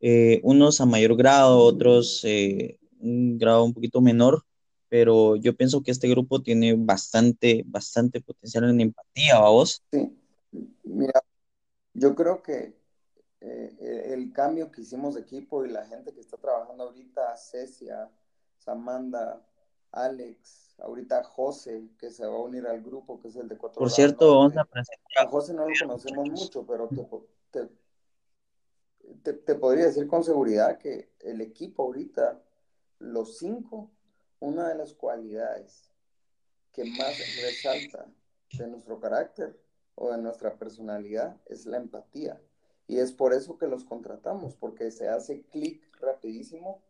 [0.00, 4.44] eh, unos a mayor grado, otros eh, un grado un poquito menor,
[4.90, 9.82] pero yo pienso que este grupo tiene bastante, bastante potencial en empatía, vos.
[9.92, 10.18] Sí,
[10.82, 11.22] mira,
[11.94, 12.76] yo creo que
[13.40, 18.10] eh, el cambio que hicimos de equipo y la gente que está trabajando ahorita, Cecia,
[18.58, 19.40] Samanda,
[19.92, 23.78] Alex, ahorita José, que se va a unir al grupo, que es el de cuatro.
[23.78, 25.24] Por cierto, vamos a presentar.
[25.24, 26.88] A José no lo conocemos mucho, pero
[27.52, 27.68] te,
[29.22, 32.42] te, te, podría decir con seguridad que el equipo ahorita,
[32.98, 33.92] los cinco,
[34.40, 35.90] una de las cualidades
[36.72, 38.06] que más resalta
[38.52, 39.58] de nuestro carácter
[39.94, 42.40] o de nuestra personalidad es la empatía.
[42.88, 46.82] Y es por eso que los contratamos, porque se hace clic rapidísimo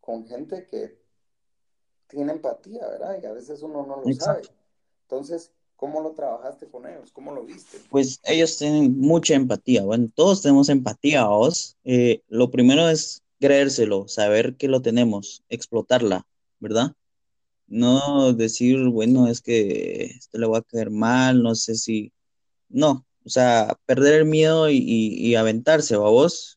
[0.00, 1.00] con gente que
[2.08, 3.18] tiene empatía, ¿verdad?
[3.22, 4.42] Y a veces uno no lo sabe.
[5.02, 7.12] Entonces, ¿cómo lo trabajaste con ellos?
[7.12, 7.78] ¿Cómo lo viste?
[7.90, 9.82] Pues ellos tienen mucha empatía.
[9.84, 11.76] Bueno, todos tenemos empatía, vos.
[11.84, 16.26] Eh, lo primero es creérselo, saber que lo tenemos, explotarla,
[16.60, 16.92] ¿verdad?
[17.66, 22.12] No decir, bueno, es que esto le va a caer mal, no sé si...
[22.68, 26.56] No, o sea, perder el miedo y, y, aventarse, vos.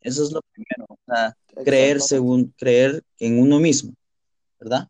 [0.00, 3.94] Eso es lo primero, o sea, creer según, creer en uno mismo,
[4.60, 4.88] ¿verdad?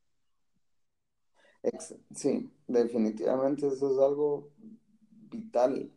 [2.15, 4.51] Sí, definitivamente eso es algo
[5.31, 5.91] vital.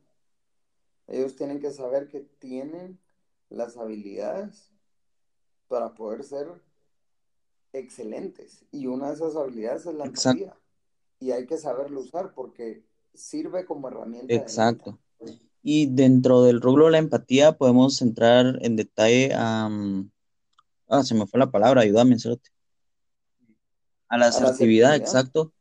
[1.08, 3.00] Ellos tienen que saber que tienen
[3.50, 4.72] las habilidades
[5.68, 6.62] para poder ser
[7.74, 8.66] excelentes.
[8.72, 10.58] Y una de esas habilidades es la empatía.
[11.20, 14.34] Y hay que saberlo usar porque sirve como herramienta.
[14.34, 15.00] Exacto.
[15.62, 19.70] y dentro del rubro de la empatía podemos entrar en detalle a...
[20.88, 22.16] ah, se me fue la palabra, ayúdame,
[24.08, 25.52] A la asertividad, exacto.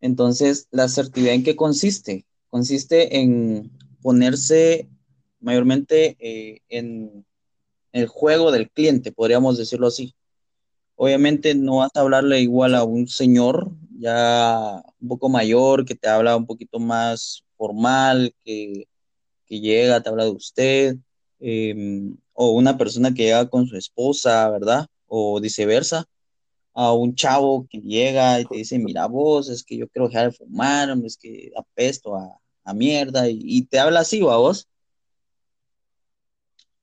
[0.00, 2.26] Entonces, ¿la asertividad en qué consiste?
[2.48, 3.70] Consiste en
[4.02, 4.88] ponerse
[5.40, 7.26] mayormente eh, en
[7.92, 10.14] el juego del cliente, podríamos decirlo así.
[11.02, 16.10] Obviamente no vas a hablarle igual a un señor ya un poco mayor, que te
[16.10, 18.86] habla un poquito más formal, que,
[19.48, 20.96] llega, te habla de usted,
[21.40, 24.88] em, o una persona que llega con su esposa, ¿verdad?
[25.06, 26.04] O viceversa,
[26.74, 30.30] a un chavo que llega y te dice, mira vos, es que yo quiero dejar
[30.30, 34.68] de fumar, es que apesto a, a mierda, y, te habla así, ¿va vos?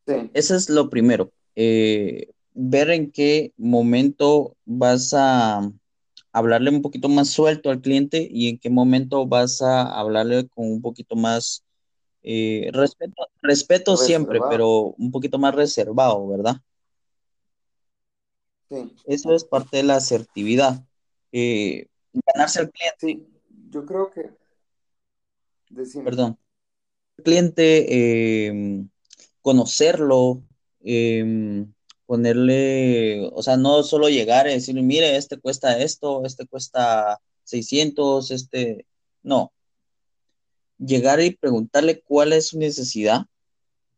[0.08, 0.32] Sí.
[0.34, 1.32] Eso es lo primero.
[1.56, 5.72] Eh, ver en qué momento vas a
[6.32, 10.72] hablarle un poquito más suelto al cliente y en qué momento vas a hablarle con
[10.72, 11.64] un poquito más
[12.24, 16.58] eh, respeto, respeto siempre, pero un poquito más reservado, ¿verdad?
[18.70, 18.92] Sí.
[19.06, 20.84] Eso es parte de la asertividad.
[21.32, 22.98] Eh, ganarse al cliente.
[23.00, 23.28] Sí,
[23.70, 24.32] yo creo que.
[26.04, 26.40] Perdón.
[27.18, 28.84] El cliente, eh,
[29.42, 30.42] conocerlo,
[32.08, 38.32] ponerle, o sea, no solo llegar y decir, mire, este cuesta esto, este cuesta 600,
[38.32, 38.86] este,
[39.22, 39.52] no.
[40.80, 43.26] Llegar y preguntarle cuál es su necesidad,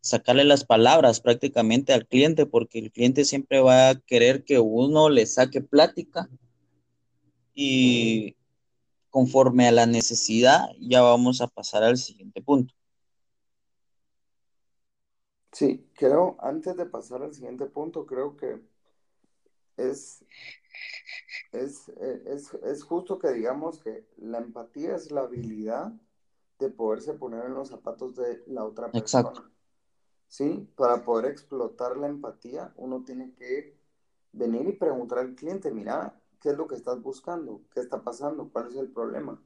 [0.01, 5.09] sacarle las palabras prácticamente al cliente, porque el cliente siempre va a querer que uno
[5.09, 6.29] le saque plática
[7.53, 8.35] y
[9.09, 12.73] conforme a la necesidad ya vamos a pasar al siguiente punto.
[15.59, 18.61] Sí, creo, antes de pasar al siguiente punto, creo que
[19.75, 20.23] es,
[21.51, 21.89] es,
[22.63, 25.91] es, justo que digamos que la empatía es la habilidad
[26.59, 29.27] de poderse poner en los zapatos de la otra persona.
[29.27, 29.51] Exacto.
[30.29, 33.77] Sí, para poder explotar la empatía, uno tiene que
[34.31, 37.63] venir y preguntar al cliente, mira, ¿qué es lo que estás buscando?
[37.73, 38.47] ¿Qué está pasando?
[38.47, 39.43] ¿Cuál es el problema?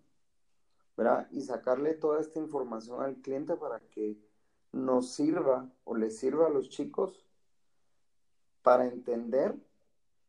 [0.96, 1.28] ¿Verdad?
[1.32, 4.32] Y sacarle toda esta información al cliente para que
[4.74, 7.26] nos sirva o les sirva a los chicos
[8.62, 9.56] para entender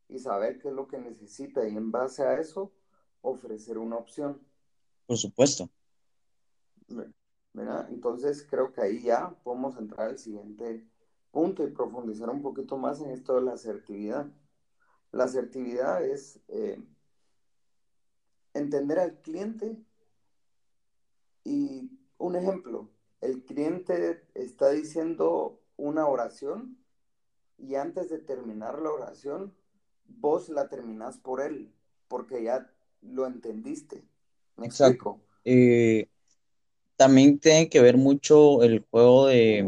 [0.09, 2.71] y saber qué es lo que necesita y en base a eso
[3.23, 4.41] ofrecer una opción.
[5.07, 5.69] Por supuesto.
[7.89, 10.87] Entonces creo que ahí ya podemos entrar al siguiente
[11.31, 14.27] punto y profundizar un poquito más en esto de la asertividad.
[15.11, 16.83] La asertividad es eh,
[18.53, 19.77] entender al cliente
[21.45, 22.91] y un ejemplo,
[23.25, 26.77] el cliente está diciendo una oración
[27.59, 29.55] y antes de terminar la oración,
[30.07, 31.73] vos la terminás por él,
[32.07, 32.71] porque ya
[33.01, 34.05] lo entendiste.
[34.57, 35.21] ¿Me Exacto.
[35.44, 36.07] Eh,
[36.96, 39.67] también tiene que ver mucho el juego de,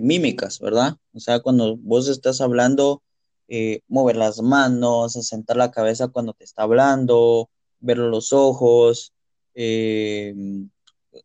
[0.00, 0.96] mímicas, ¿verdad?
[1.12, 3.02] O sea, cuando vos estás hablando,
[3.48, 7.50] eh, mover las manos, asentar la cabeza cuando te está hablando,
[7.80, 9.12] ver los ojos,
[9.54, 10.34] eh,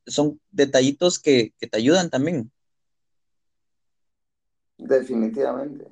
[0.06, 2.52] son detallitos que, te ayudan también.
[4.78, 5.88] Definitivamente.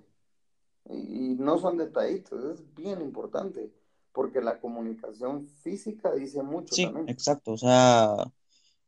[0.89, 3.71] Y, no son detallitos, es bien importante,
[4.11, 6.75] porque la comunicación física dice mucho.
[6.75, 8.15] Sí, exacto, o sea,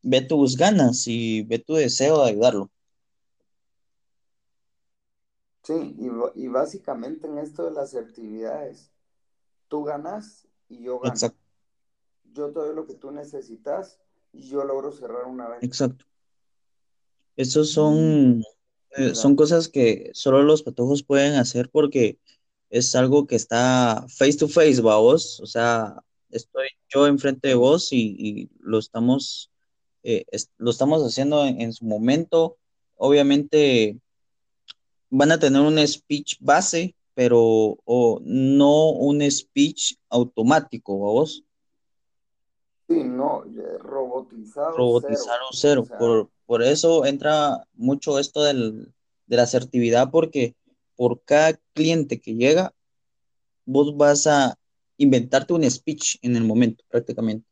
[0.02, 2.70] ve tus ganas y ve tu deseo de ayudarlo.
[5.62, 8.92] Sí, y, y básicamente en esto de las actividades,
[9.68, 11.12] tú ganas y yo gano.
[11.12, 11.38] Exacto.
[12.32, 13.98] Yo te doy lo que tú necesitas
[14.36, 15.66] y yo logro cerrar una venta.
[15.66, 16.04] Exacto.
[17.36, 18.42] Estos son,
[18.96, 22.18] eh, son cosas que solo los patojos pueden hacer porque
[22.70, 27.54] es algo que está face to face, va vos, o sea, estoy yo enfrente de
[27.54, 29.50] vos y, lo estamos,
[30.02, 30.24] eh,
[30.58, 32.56] lo estamos haciendo en, su momento.
[32.96, 33.98] Obviamente
[35.10, 41.44] van a tener un speech base, pero o, no un speech automático, vos.
[42.88, 43.44] Sí, no,
[44.16, 44.76] robotizado.
[44.76, 45.84] Robotizado cero.
[45.98, 48.92] por, por, eso entra mucho esto del,
[49.26, 50.56] de la asertividad, porque
[50.96, 52.74] por cada cliente que llega,
[53.64, 54.58] vos vas a
[54.96, 57.46] inventarte un speech en el momento, prácticamente.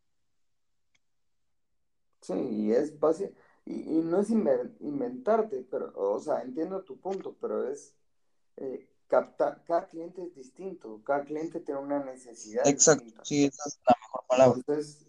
[2.21, 3.35] Sí, y es básico.
[3.67, 7.95] Y, no es inventarte, pero, o sea, entiendo tu punto, pero es
[8.57, 12.67] eh, captar, cada cliente es distinto, cada cliente tiene una necesidad.
[12.67, 14.57] Exacto, sí, esa es la mejor palabra.
[14.59, 15.07] Entonces,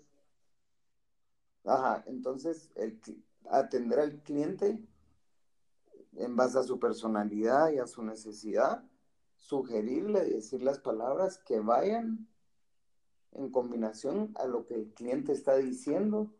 [1.65, 2.99] ajá, entonces el,
[3.49, 4.79] atender al cliente
[6.13, 8.83] en base a su personalidad y a su necesidad,
[9.35, 12.27] sugerirle y decir las palabras que vayan
[13.33, 16.33] en combinación a lo que el cliente está diciendo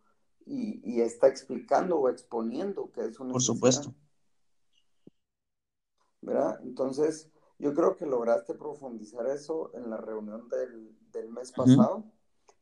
[0.45, 3.93] y, está explicando o exponiendo que es una Por supuesto.
[6.21, 6.59] ¿Verdad?
[6.63, 12.05] Entonces, yo creo que lograste profundizar eso en la reunión del, mes pasado.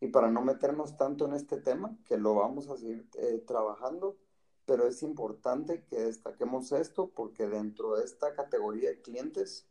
[0.03, 4.17] Y para no meternos tanto en este tema, que lo vamos a seguir eh, trabajando,
[4.65, 9.65] pero es importante que destaquemos esto porque dentro de esta categoría de clientes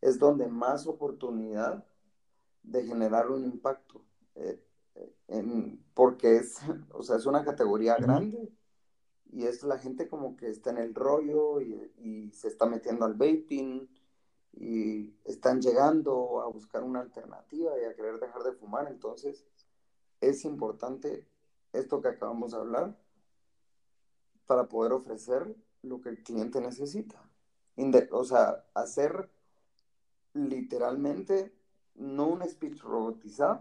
[0.00, 1.84] es donde más oportunidad
[2.62, 4.04] de generar un impacto.
[4.36, 4.62] Eh,
[5.92, 6.58] porque es,
[6.92, 8.48] o sea, es una categoría grande
[9.32, 13.14] y es la gente como que está en el rollo y, se está metiendo al
[13.14, 13.88] vaping
[14.52, 18.86] y están llegando a buscar una alternativa y a querer dejar de fumar.
[18.88, 19.44] Entonces,
[20.28, 21.26] es importante
[21.72, 22.96] esto que acabamos de hablar
[24.46, 27.22] para poder ofrecer lo que el cliente necesita.
[28.10, 29.30] o sea, hacer
[30.34, 31.52] literalmente
[31.94, 33.60] no un speech robotizado,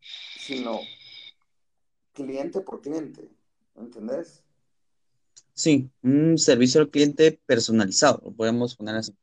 [0.00, 0.80] sino
[2.12, 3.30] cliente por cliente,
[3.76, 4.42] ¿entendés?
[5.54, 9.16] Sí, un servicio al cliente personalizado, lo podemos poner así.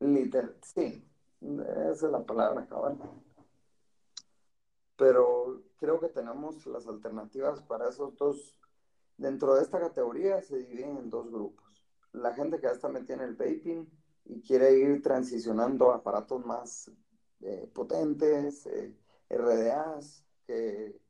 [0.00, 1.04] Literal, sí,
[1.40, 2.98] esa es la palabra cabal.
[4.96, 8.56] Pero creo que tenemos las alternativas para esos dos.
[9.16, 11.84] Dentro de esta categoría se dividen en dos grupos.
[12.12, 13.90] La gente que ya está metida en el vaping
[14.26, 16.88] y quiere ir transicionando a aparatos más
[17.40, 18.96] eh, potentes, eh,
[19.28, 21.00] RDAs, que,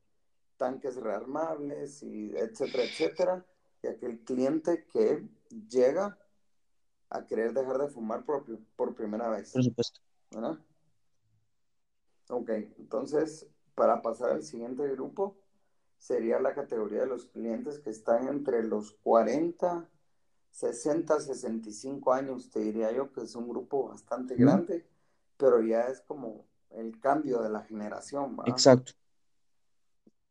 [0.57, 3.47] tanques rearmables, y etcétera, etcétera,
[3.83, 5.29] y aquel cliente que
[5.69, 6.17] llega
[7.11, 9.53] a querer dejar de fumar por, por primera vez.
[9.53, 10.01] Por supuesto.
[10.31, 10.59] ¿Verdad?
[12.31, 12.49] Ok,
[12.79, 15.37] entonces, para pasar al siguiente grupo,
[15.99, 19.89] sería la categoría de los clientes que están entre los 40,
[20.51, 24.87] 60, 65 años, te diría yo que es un grupo bastante grande,
[25.37, 28.37] pero ya es como el cambio de la generación.
[28.47, 28.93] Exacto.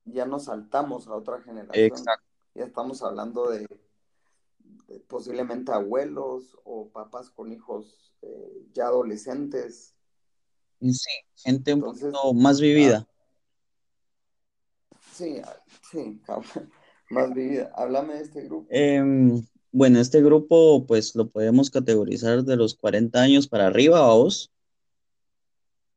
[0.05, 1.85] Ya nos saltamos a otra generación.
[1.85, 2.25] Exacto.
[2.53, 3.65] Ya estamos hablando de,
[5.07, 9.95] posiblemente abuelos o papás con hijos eh, ya adolescentes.
[10.81, 13.07] Sí, gente un poquito más vivida.
[15.21, 15.39] Sí,
[15.91, 16.19] sí,
[17.11, 17.71] más vivida.
[17.75, 18.67] Háblame de este grupo.
[18.71, 24.51] Em, bueno, este grupo pues lo podemos categorizar de los 40 años para arriba, vos.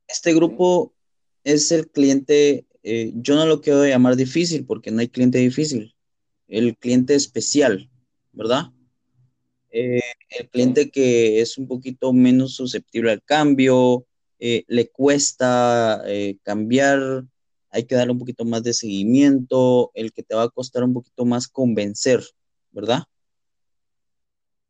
[0.07, 0.93] Este grupo
[1.43, 5.95] es el cliente, eh, yo no lo quiero llamar difícil porque no hay cliente difícil,
[6.47, 7.89] el cliente especial,
[8.33, 8.73] ¿verdad?
[9.71, 10.03] Eh,
[10.39, 14.07] el cliente que es un poquito menos susceptible al cambio,
[14.39, 16.05] eh, le cuesta
[16.43, 17.25] cambiar,
[17.75, 20.95] hay que darle un poquito más de seguimiento, el que te va a costar un
[20.95, 22.23] poquito más convencer,
[22.71, 23.03] ¿verdad?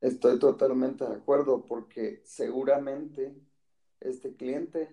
[0.00, 3.34] Estoy totalmente de acuerdo porque seguramente
[4.00, 4.88] este cliente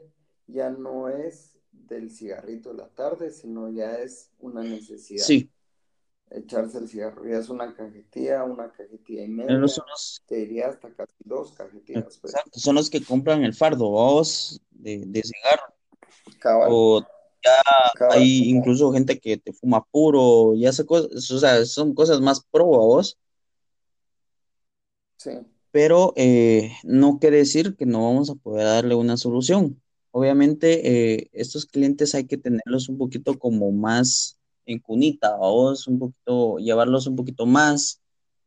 [0.46, 5.24] ya no es del cigarrito de la tarde, sino ya es una necesidad.
[5.24, 5.50] Sí.
[6.30, 9.58] Echarse el cigarro, ya es una cajetilla, una cajetilla y media.
[10.26, 12.18] Te diría hasta casi dos cajetillas.
[12.18, 12.34] Pues.
[12.34, 15.74] Exacto, son los que compran el fardo, vos, de, de cigarro.
[16.70, 17.06] O
[17.44, 17.62] ya
[18.12, 22.42] hay incluso gente que te fuma puro, ya hace cosas, o sea, son cosas más
[22.52, 23.18] pro a vos.
[25.18, 25.32] Sí.
[25.72, 29.82] Pero eh, no quiere decir que no vamos a poder darle una solución.
[30.12, 36.00] Obviamente, eh, estos clientes hay que tenerlos un poquito como más en cunita, vamos, un
[36.00, 38.00] poquito, llevarlos un poquito más,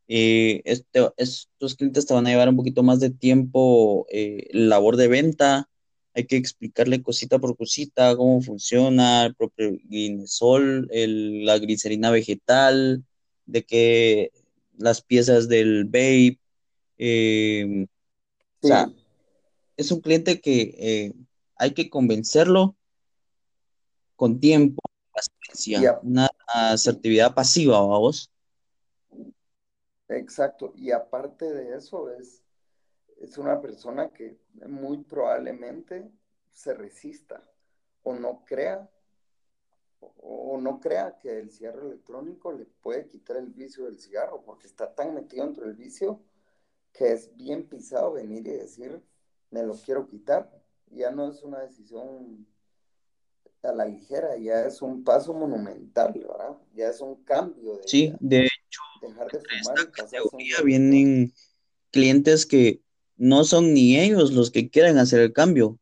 [0.07, 4.97] Eh, este, estos clientes te van a llevar un poquito más de tiempo, eh, labor
[4.97, 5.67] de venta,
[6.15, 13.03] hay que explicarle cosita por cosita cómo funciona el propio guinesol, la glicerina vegetal,
[13.45, 14.31] de que
[14.77, 16.39] las piezas del vape.
[16.97, 17.85] Eh,
[18.61, 18.89] o sea,
[19.75, 21.13] es un cliente que eh,
[21.57, 22.77] hay que convencerlo
[24.15, 24.81] con tiempo,
[25.13, 28.31] paciencia, una asertividad pasiva, vamos.
[30.07, 32.44] Exacto, y aparte de eso es,
[33.17, 34.37] es una persona que
[34.67, 36.09] muy probablemente
[36.51, 37.43] se resista
[38.03, 38.89] o no crea
[40.17, 44.67] o no crea que el cigarro electrónico le puede quitar el vicio del cigarro, porque
[44.67, 46.21] está tan metido dentro del vicio
[46.93, 49.01] que es bien pisado venir y decir,
[49.51, 50.49] me lo quiero quitar.
[50.91, 52.47] Ya no es una decisión
[53.63, 56.55] a la ligera, ya es un paso monumental, ¿verdad?
[56.73, 57.77] Ya es un cambio.
[57.77, 61.33] De sí, de hecho, dejar de fumar esta categoría vienen
[61.91, 62.84] clientes que
[63.17, 65.77] no son ni ellos los que quieren hacer el cambio,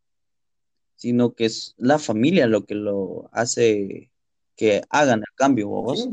[0.95, 4.11] sino que es la familia lo que lo hace
[4.55, 6.07] que hagan el cambio, vos.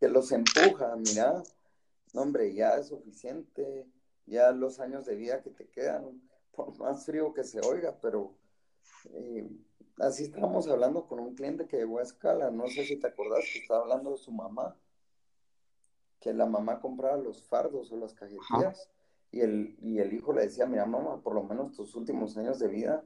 [0.00, 1.42] Que los empuja, mira,
[2.14, 3.86] no, hombre, ya es suficiente,
[4.26, 6.22] ya los años de vida que te quedan,
[6.52, 8.32] por más frío que se oiga, pero
[9.12, 9.46] eh,
[9.98, 13.44] así estábamos hablando con un cliente que llegó a escala, no sé si te acordás
[13.52, 14.74] que estaba hablando de su mamá,
[16.20, 18.88] que la mamá compraba los fardos o las cajetillas
[19.34, 22.60] y el, y el hijo le decía, mira mamá, por lo menos tus últimos años
[22.60, 23.04] de vida,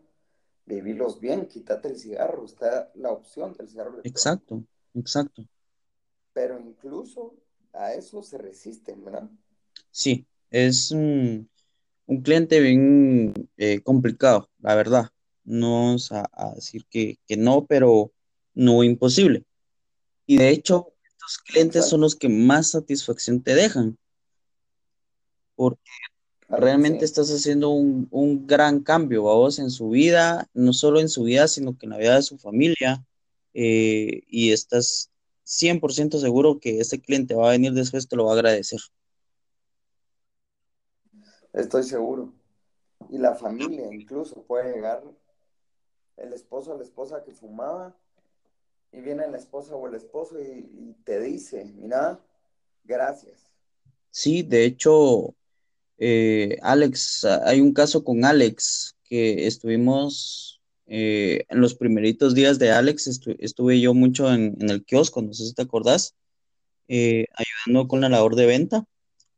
[0.67, 4.63] vivirlos bien, quítate el cigarro, está la opción del cigarro Exacto,
[4.93, 5.47] exacto.
[6.35, 7.35] Pero incluso
[7.73, 9.31] a eso se resisten, ¿verdad?
[9.91, 11.49] Sí, es un,
[12.23, 15.09] cliente bien eh, complicado, la verdad.
[15.45, 18.13] No vamos a, decir que, no, pero
[18.53, 19.47] no imposible.
[20.27, 23.97] Y de hecho, estos clientes son los que más satisfacción te dejan.
[25.55, 25.91] Porque
[26.49, 31.47] realmente estás haciendo un, gran cambio, vos, en su vida, no solo en su vida,
[31.49, 33.05] sino que en la vida de su familia,
[33.55, 35.11] eh, y estás
[35.45, 38.81] 100% seguro que ese cliente va a venir después, te lo va a agradecer.
[41.53, 42.33] Estoy seguro.
[43.11, 45.03] Y la familia incluso puede llegar
[46.17, 47.95] el esposo o la esposa que fumaba
[48.93, 52.19] y viene la esposa o el esposo y, y te dice, mira,
[52.85, 53.47] gracias.
[54.11, 55.35] Sí, de hecho,
[55.99, 62.71] eh, Alex, hay un caso con Alex que estuvimos eh, en los primeritos días de
[62.71, 66.15] Alex, estuve yo mucho en, el kiosco, no sé si te acordás,
[66.89, 68.85] eh, ayudando con la labor de venta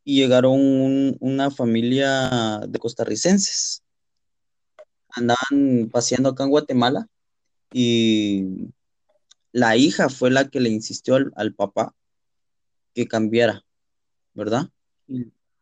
[0.04, 3.82] y llegaron una familia de costarricenses.
[5.10, 7.08] Andaban paseando acá en Guatemala
[7.72, 8.68] y
[9.52, 11.94] la hija fue la que le insistió al papá
[12.94, 13.64] que cambiara,
[14.34, 14.70] ¿verdad?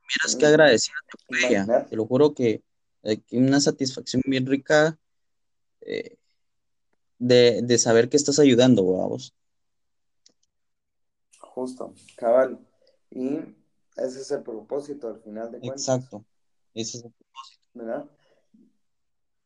[0.09, 0.96] Miras qué agradecida
[1.28, 1.86] te ella.
[1.86, 2.62] Te lo juro que,
[3.02, 4.98] eh, una satisfacción bien rica
[5.82, 6.16] eh,
[7.18, 9.34] de, saber que estás ayudando, vos.
[11.40, 12.59] Justo, cabal.
[13.11, 13.38] Y
[13.96, 15.88] ese es el propósito al final de cuentas.
[15.88, 16.24] Exacto,
[16.74, 17.68] ese es el propósito.
[17.74, 18.11] ¿Verdad?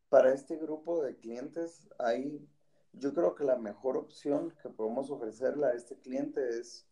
[0.08, 2.46] Para este grupo de clientes hay,
[2.92, 6.86] yo creo que la mejor opción que podemos ofrecerle a este cliente es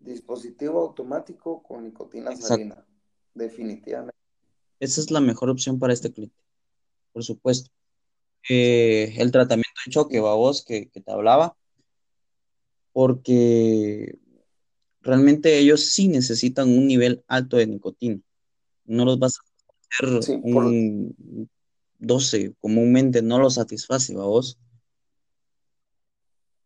[0.00, 2.84] dispositivo automático con nicotina salina.
[3.34, 4.16] Definitivamente.
[4.80, 6.36] Esa es la mejor opción para este cliente,
[7.12, 7.70] por supuesto.
[8.48, 11.56] Eh, el tratamiento de choque, babos, que, que te hablaba,
[12.92, 14.18] porque
[15.00, 18.20] realmente ellos sí necesitan un nivel alto de nicotina.
[18.84, 21.48] No los vas a hacer un
[21.98, 24.58] 12, comúnmente no los satisface, babos.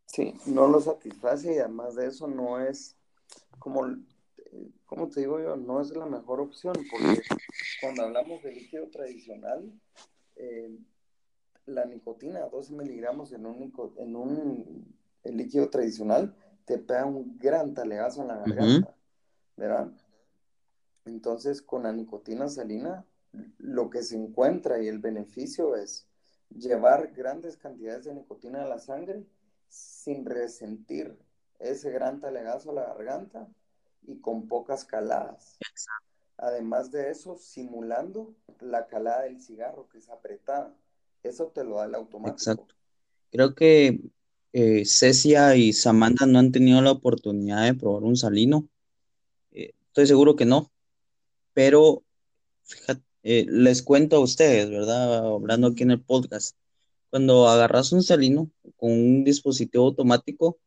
[0.07, 2.96] Sí, no lo satisface y además de eso no es
[3.59, 3.81] como,
[4.85, 7.21] como te digo yo, no es la mejor opción, porque
[7.81, 9.71] cuando hablamos de líquido tradicional,
[10.35, 10.77] eh,
[11.65, 18.21] la nicotina, 12 miligramos en un, en un líquido tradicional, te pega un gran talegazo
[18.21, 18.95] en la garganta,
[19.55, 19.91] ¿verdad?
[21.05, 23.05] Entonces, con la nicotina salina,
[23.57, 26.07] lo que se encuentra y el beneficio es
[26.49, 29.25] llevar grandes cantidades de nicotina a la sangre
[29.69, 31.17] sin resentir
[31.59, 33.47] ese gran talegazo a la garganta
[34.07, 35.57] y con pocas caladas.
[36.37, 40.73] Además de eso, simulando la calada del cigarro, que es apretada.
[41.23, 42.37] Eso te lo da el automático.
[42.37, 42.75] Exacto.
[43.31, 43.99] Creo que
[44.53, 48.67] eh, Cecia y Samantha no han tenido la oportunidad de probar un salino.
[49.51, 50.71] Eh, estoy seguro que no.
[51.53, 52.03] Pero,
[52.63, 55.27] fíjate, eh, les cuento a ustedes, ¿verdad?
[55.27, 56.55] Hablando aquí en el podcast.
[57.09, 60.59] Cuando agarras un salino con un dispositivo automático,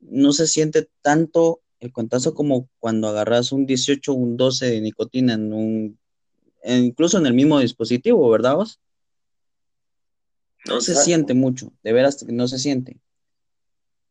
[0.00, 4.80] no se siente tanto el cuentazo como cuando agarras un 18 o un 12 de
[4.80, 5.98] nicotina en un,
[6.64, 8.80] incluso en el mismo dispositivo, ¿verdad vos?
[10.66, 13.00] No se siente mucho, de veras no se siente.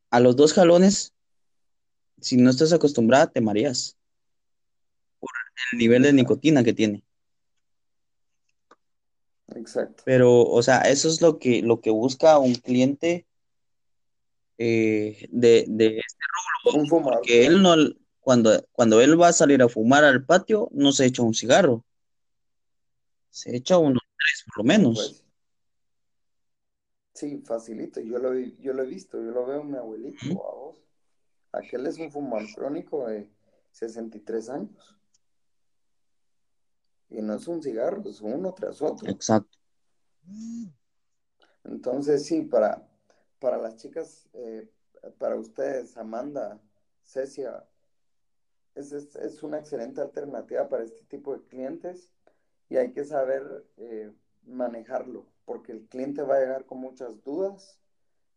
[0.09, 1.13] A los dos jalones,
[2.19, 3.97] si no estás acostumbrada, te mareas
[5.19, 5.29] por
[5.71, 7.03] el nivel de nicotina que tiene.
[9.55, 10.03] Exacto.
[10.05, 13.27] Pero, o sea, eso es lo que, lo que busca un cliente
[14.61, 16.23] eh, de, de, este
[16.65, 16.81] rubro.
[16.81, 17.75] Un Porque él no,
[18.19, 21.85] cuando, cuando él va a salir a fumar al patio, no se echa un cigarro.
[23.29, 24.95] Se echa unos tres por lo menos.
[24.95, 25.25] Pues,
[27.13, 28.01] sí, facilito.
[28.01, 30.83] Yo lo, yo lo he visto, yo lo veo en mi abuelito, a vos.
[31.53, 33.29] Aquel es un fumador crónico de
[33.71, 34.97] 63 años.
[37.09, 39.09] Y no es un cigarro, es uno tras otro.
[39.09, 39.57] Exacto.
[41.63, 42.88] Entonces, sí, para,
[43.39, 44.69] para las chicas, eh,
[45.17, 46.59] para ustedes, Amanda,
[47.03, 47.65] Cecia,
[48.75, 52.11] es, es, una excelente alternativa para este tipo de clientes
[52.69, 54.11] y hay que saber eh,
[54.43, 57.79] manejarlo, porque el cliente va a llegar con muchas dudas,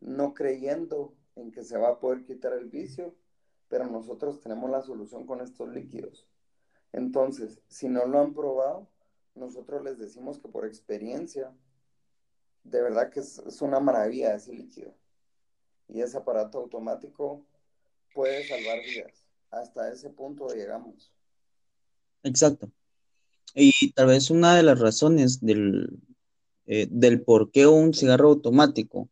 [0.00, 3.14] no creyendo en que se va a poder quitar el vicio,
[3.68, 6.26] pero nosotros tenemos la solución con estos líquidos.
[6.92, 8.88] Entonces, si no lo han probado,
[9.34, 11.54] nosotros les decimos que por experiencia,
[12.64, 14.94] de verdad que es, una maravilla ese líquido.
[15.88, 17.44] Y ese aparato automático
[18.14, 19.24] puede salvar vidas.
[19.50, 21.12] Hasta ese punto llegamos.
[22.22, 22.70] Exacto.
[23.54, 26.00] Y tal vez una de las razones del,
[26.66, 29.08] eh, del por qué un cigarro automático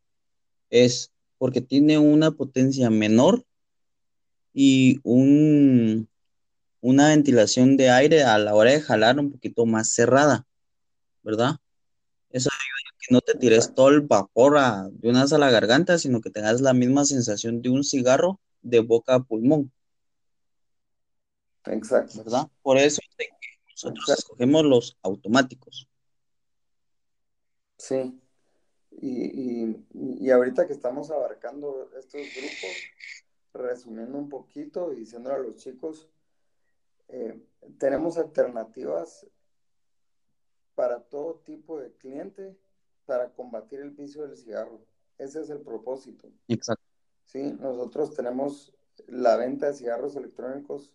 [0.70, 3.44] es porque tiene una potencia menor
[4.54, 6.08] y un,
[6.80, 10.46] una ventilación de aire a la hora de jalar un poquito más cerrada,
[11.22, 11.56] ¿verdad?
[12.30, 12.48] Eso
[13.00, 14.58] que no te tires todo el vapor
[14.90, 18.80] de una a la garganta, sino que tengas la misma sensación de un cigarro de
[18.80, 19.72] boca a pulmón.
[21.64, 22.22] Exacto.
[22.24, 22.48] ¿Verdad?
[22.62, 23.00] Por eso
[23.68, 25.88] nosotros escogemos los automáticos.
[27.78, 28.20] Sí.
[29.02, 32.76] Y, y ahorita que estamos abarcando estos grupos,
[33.54, 36.08] resumiendo un poquito y diciéndole a los chicos,
[37.08, 37.40] eh,
[37.78, 39.26] tenemos alternativas
[40.74, 42.56] para todo tipo de cliente
[43.10, 44.78] para combatir el vicio del cigarro.
[45.18, 46.30] Ese es el propósito.
[46.46, 46.84] Exacto.
[47.24, 48.72] Sí, nosotros tenemos
[49.08, 50.92] la venta de cigarros electrónicos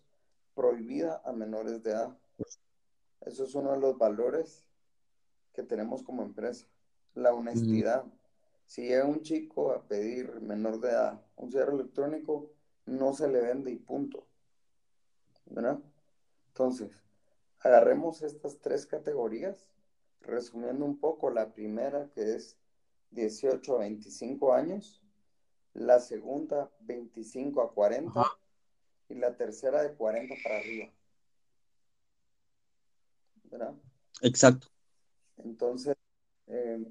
[0.54, 2.16] prohibida a menores de edad.
[3.20, 4.64] Eso es uno de los valores
[5.52, 6.66] que tenemos como empresa,
[7.14, 8.06] la honestidad.
[8.64, 12.50] Si llega un chico a pedir menor de edad un cigarro electrónico,
[12.86, 14.26] no se le vende y punto.
[15.44, 15.80] ¿Verdad?
[16.48, 17.04] Entonces,
[17.60, 19.68] agarremos estas tres categorías,
[20.20, 22.56] resumiendo un poco, la primera que es
[23.10, 25.02] 18 a 25 años,
[25.74, 28.24] la segunda 25 a 40
[29.08, 30.92] y la tercera de 40 para arriba.
[33.44, 33.74] ¿Verdad?
[34.22, 34.68] Exacto.
[35.36, 35.94] Entonces,
[36.46, 36.84] eh,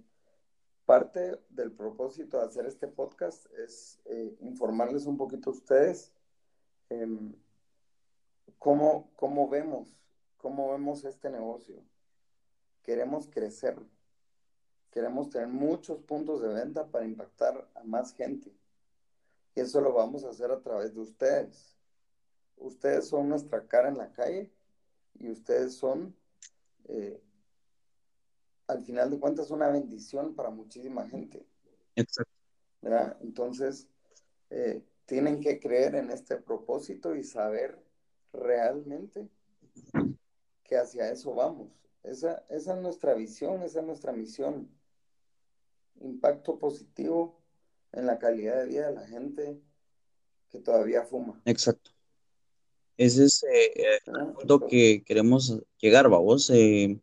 [0.86, 6.14] parte del propósito de hacer este podcast es eh, informarles un poquito a ustedes
[6.90, 7.34] em,
[8.66, 9.96] ¿Cómo, ¿Cómo vemos?
[10.38, 11.84] ¿Cómo vemos este negocio?
[12.86, 13.76] Queremos crecer.
[14.92, 18.54] Queremos tener muchos puntos de venta para impactar a más gente.
[19.56, 21.76] Y eso lo vamos a hacer a través de ustedes.
[22.58, 24.52] Ustedes son nuestra cara en la calle
[25.20, 26.16] y ustedes son,
[26.88, 27.20] eh,
[28.68, 31.44] al final de cuentas, una bendición para muchísima gente.
[31.96, 32.32] Exacto.
[33.22, 33.88] Entonces,
[34.52, 37.84] eh, tienen que creer en este propósito y saber
[38.32, 39.28] realmente
[40.64, 41.85] que hacia eso vamos.
[42.08, 44.70] Esa, esa es nuestra visión, esa es nuestra misión.
[46.02, 47.42] Impacto positivo
[47.92, 49.62] en la calidad de vida de la gente
[50.50, 51.42] que todavía fuma.
[51.46, 51.92] Exacto.
[52.98, 56.50] Ese es eh, el punto que queremos llegar, vamos.
[56.50, 57.00] Eh,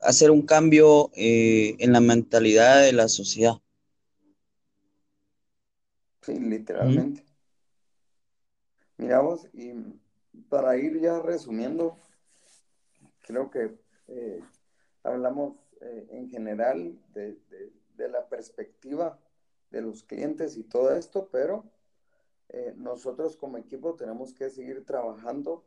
[0.00, 3.54] hacer un cambio eh, en la mentalidad de la sociedad.
[6.22, 7.24] Sí, literalmente.
[8.96, 9.72] Miramos, y
[10.48, 11.96] para ir ya resumiendo,
[13.30, 13.78] creo que
[14.08, 14.40] eh,
[15.04, 17.38] hablamos eh, en general de,
[17.96, 19.18] la perspectiva
[19.70, 21.64] de los clientes y todo esto, pero
[22.48, 25.64] eh, nosotros como equipo tenemos que seguir trabajando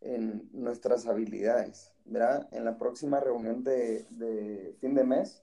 [0.00, 1.92] en nuestras habilidades.
[2.04, 2.48] ¿verdad?
[2.52, 5.42] En la próxima reunión de, fin de mes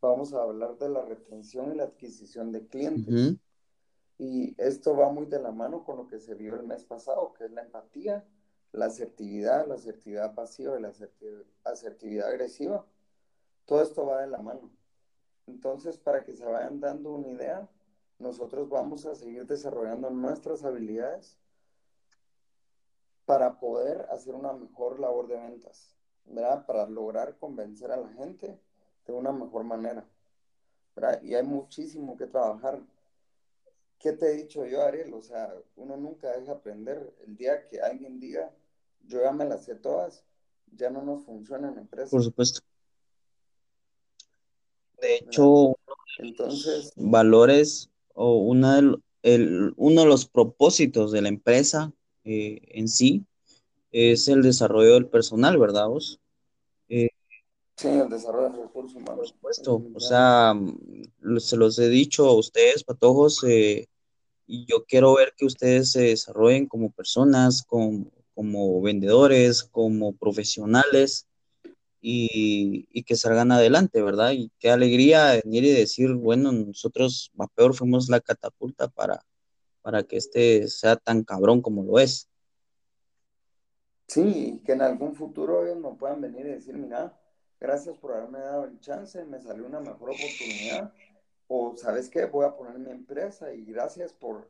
[0.00, 3.36] vamos a hablar de la retención y la adquisición de clientes.
[4.18, 7.34] Y esto va muy de la mano con lo que se vio el mes pasado,
[7.34, 8.24] que es la empatía,
[8.72, 10.92] la asertividad, la asertividad pasiva y la
[11.64, 12.84] asertividad agresiva.
[13.64, 14.70] Todo esto va de la mano.
[15.46, 17.68] Entonces, para que se vayan dando una idea,
[18.18, 21.38] nosotros vamos a seguir desarrollando nuestras habilidades
[23.24, 25.94] para poder hacer una mejor labor de ventas.
[26.66, 28.58] Para lograr convencer a la gente
[29.06, 30.04] de una mejor manera.
[31.22, 32.80] Y hay muchísimo que trabajar.
[33.98, 35.12] ¿Qué te he dicho yo, Ariel?
[35.14, 37.14] O sea, uno nunca deja aprender.
[37.26, 38.54] El día que alguien diga,
[39.06, 40.24] yo ya me las sé todas,
[40.72, 42.10] ya no nos funciona en la empresa.
[42.10, 42.60] Por supuesto.
[45.00, 45.76] De hecho,
[46.18, 48.78] entonces, valores o una
[49.22, 51.92] el, uno de los propósitos de la empresa
[52.24, 53.24] eh, en sí
[53.90, 56.20] es el desarrollo del personal, ¿verdad vos?
[57.76, 59.16] Sí, el desarrollo del recurso humano.
[59.16, 60.54] Por supuesto, o sea,
[61.38, 63.86] se los he dicho a ustedes, patojos, eh,
[64.46, 71.26] y yo quiero ver que ustedes se desarrollen como personas, como, como vendedores, como profesionales,
[72.00, 74.30] y, que salgan adelante, ¿verdad?
[74.32, 79.20] Y qué alegría venir y decir, bueno, nosotros, más peor, fuimos la catapulta para,
[79.82, 82.28] para que este sea tan cabrón como lo es.
[84.06, 87.18] Sí, que en algún futuro ellos me puedan venir y decir, mira,
[87.60, 90.92] gracias por haberme dado el chance, me salió una mejor oportunidad,
[91.48, 94.48] o sabes qué, voy a poner mi empresa y gracias por,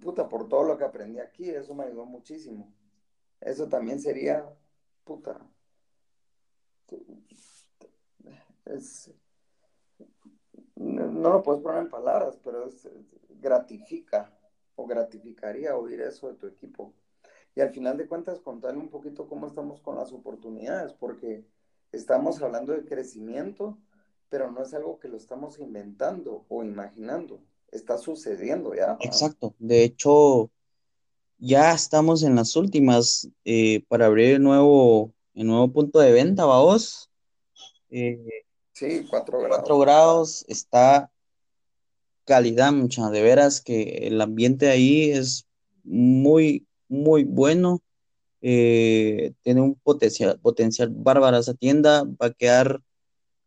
[0.00, 2.72] puta, por todo lo que aprendí aquí, eso me ayudó muchísimo.
[3.40, 4.48] Eso también sería,
[5.04, 5.38] puta,
[10.76, 12.88] no, lo puedes poner en palabras, pero es,
[13.40, 14.32] gratifica
[14.76, 16.92] o gratificaría oír eso de tu equipo.
[17.54, 21.44] Y al final de cuentas, contarle un poquito cómo estamos con las oportunidades, porque
[21.94, 23.78] estamos hablando de crecimiento,
[24.28, 27.40] pero no es algo que lo estamos inventando o imaginando,
[27.70, 28.96] está sucediendo ya.
[29.00, 30.50] Exacto, de hecho,
[31.38, 36.44] ya estamos en las últimas eh, para abrir el nuevo el nuevo punto de venta,
[36.44, 37.10] vamos.
[37.90, 38.24] Eh,
[38.72, 39.56] sí, cuatro grados.
[39.56, 41.10] Cuatro grados está
[42.24, 45.46] calidad, mucha, de veras que el ambiente ahí es
[45.82, 47.82] muy, muy bueno.
[48.46, 52.82] Eh, tiene un potencial, potencial bárbaro esa tienda, va a quedar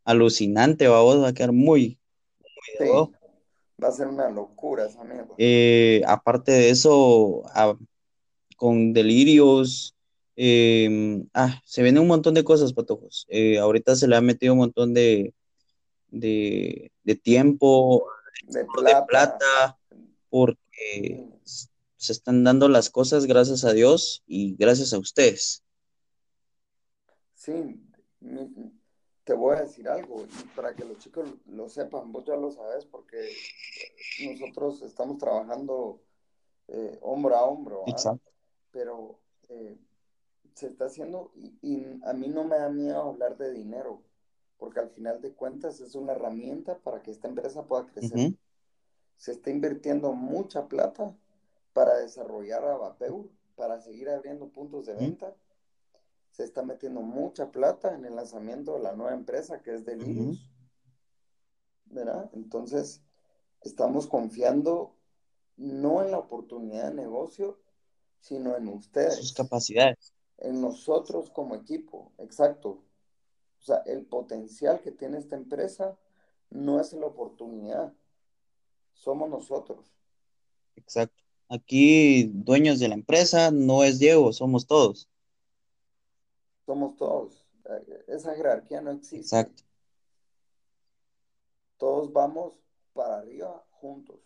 [0.04, 2.00] alucinante, va a quedar muy,
[2.80, 3.08] muy
[3.80, 5.28] Va a ser una locura esa mierda.
[5.38, 7.44] Eh, aparte de eso,
[8.56, 9.94] con delirios,
[10.40, 13.26] Em, ah, se viene un montón de cosas, patojos.
[13.28, 15.34] Eh, ahorita se le ha metido un montón de,
[16.12, 16.92] de,
[17.24, 18.06] tiempo,
[18.46, 18.64] de
[19.08, 19.76] plata.
[20.30, 21.26] porque
[21.98, 25.64] se están dando las cosas gracias a Dios y gracias a ustedes.
[27.34, 27.82] Sí,
[29.24, 32.52] te voy a decir algo, y para que los chicos lo sepan, vos ya lo
[32.52, 33.30] sabes, porque
[34.24, 36.00] nosotros estamos trabajando
[36.68, 38.30] eh, hombro a hombro, Exacto.
[38.70, 39.18] pero
[39.48, 39.76] eh,
[40.54, 44.02] se está haciendo y, a mí no me da miedo hablar de dinero,
[44.56, 48.34] porque al final de cuentas es una herramienta para que esta empresa pueda crecer.
[49.16, 51.12] Se está invirtiendo mucha plata
[51.78, 55.36] para desarrollar a Vapeur, para seguir abriendo puntos de venta.
[56.32, 60.50] Se está metiendo mucha plata en el lanzamiento de la nueva empresa que es Delirious.
[61.84, 62.30] ¿Verdad?
[62.32, 63.00] Entonces,
[63.60, 64.96] estamos confiando
[65.56, 67.60] no en la oportunidad de negocio,
[68.18, 69.14] sino en ustedes.
[69.14, 72.82] Sus capacidades en nosotros como equipo, exacto.
[73.60, 75.96] O sea, el potencial que tiene esta empresa
[76.50, 77.94] no es la oportunidad,
[78.94, 79.94] somos nosotros.
[80.74, 81.27] Exacto.
[81.48, 85.08] Aquí dueños de la empresa no es Diego, somos todos.
[86.66, 87.46] Somos todos.
[88.06, 89.16] Esa jerarquía no existe.
[89.18, 89.62] Exacto.
[91.78, 92.54] Todos vamos
[92.92, 94.20] para arriba juntos.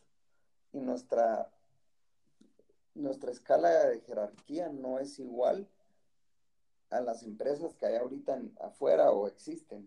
[0.73, 1.53] Y nuestra,
[2.95, 5.68] nuestra escala de jerarquía no es igual
[6.91, 9.87] a las empresas que hay ahorita afuera o existen.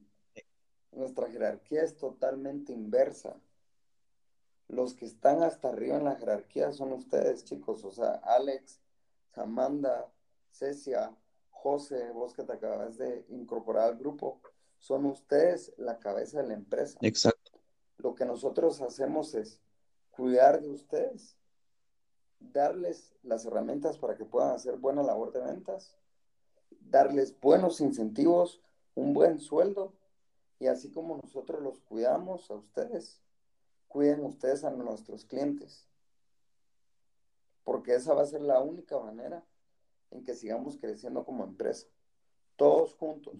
[0.91, 3.35] Nuestra jerarquía es totalmente inversa.
[4.67, 7.83] Los que están hasta arriba en la jerarquía son ustedes, chicos.
[7.83, 8.79] O sea, Alex,
[9.33, 10.11] Samanda,
[10.49, 11.15] Cecia,
[11.49, 14.41] José, vos que te acabas de incorporar al grupo,
[14.79, 16.97] son ustedes la cabeza de la empresa.
[17.01, 17.51] Exacto.
[17.97, 19.59] Lo que nosotros hacemos es
[20.11, 21.35] cuidar de ustedes,
[22.39, 25.95] darles las herramientas para que puedan hacer buena labor de ventas
[26.89, 28.61] darles buenos incentivos,
[28.95, 29.93] un buen sueldo,
[30.59, 33.21] y así como nosotros los cuidamos a ustedes,
[33.95, 35.87] cuiden ustedes a nuestros clientes.
[37.63, 39.45] Porque esa va a ser la única manera
[40.11, 41.87] en que sigamos creciendo como empresa.
[42.57, 43.35] Todos juntos.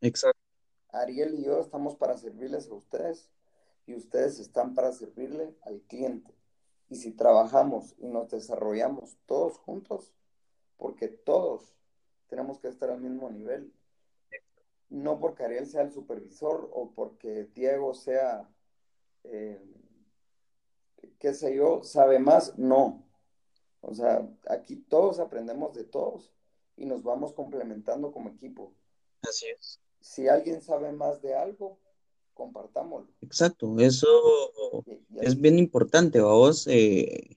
[0.00, 0.40] Exacto.
[0.88, 3.30] Ariel y yo estamos para servirles a ustedes
[3.86, 6.34] y ustedes están para servirle al cliente.
[6.88, 10.12] Y si trabajamos y nos desarrollamos todos juntos,
[10.76, 11.72] porque todos
[12.26, 13.72] tenemos que estar al mismo nivel.
[14.88, 18.50] No porque Ariel sea el supervisor o porque Diego sea,
[19.22, 19.62] eh,
[21.18, 23.06] qué sé yo, sabe más, no.
[23.80, 26.32] O sea, aquí todos aprendemos de todos
[26.76, 28.72] y nos vamos complementando como equipo.
[29.22, 29.80] Así es.
[30.00, 31.78] Si alguien sabe más de algo,
[32.34, 33.10] compartámoslo.
[33.20, 36.66] Exacto, eso Y, y es bien importante, vos.
[36.68, 37.36] Eh,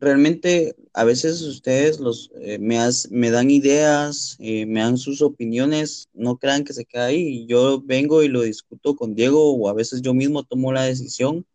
[0.00, 5.22] realmente a veces ustedes los, eh, me, has- me dan ideas, eh, me dan sus
[5.22, 7.46] opiniones, no crean que se queda ahí.
[7.46, 11.46] Yo vengo y lo discuto con Diego o a veces yo mismo tomo la decisión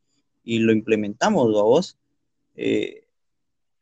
[0.43, 1.97] y lo implementamos, vos.
[2.55, 3.05] Eh,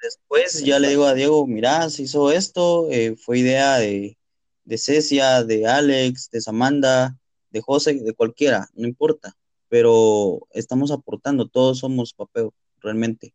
[0.02, 1.14] después ya le digo a.
[1.14, 4.18] Diego, mira, se hizo esto, eh, fue idea de,
[4.66, 7.18] de Cecia, de Alex, de Samantha,
[7.52, 9.36] de José, de cualquiera, no importa,
[9.70, 12.50] pero estamos aportando, todos somos papel,
[12.80, 13.34] realmente.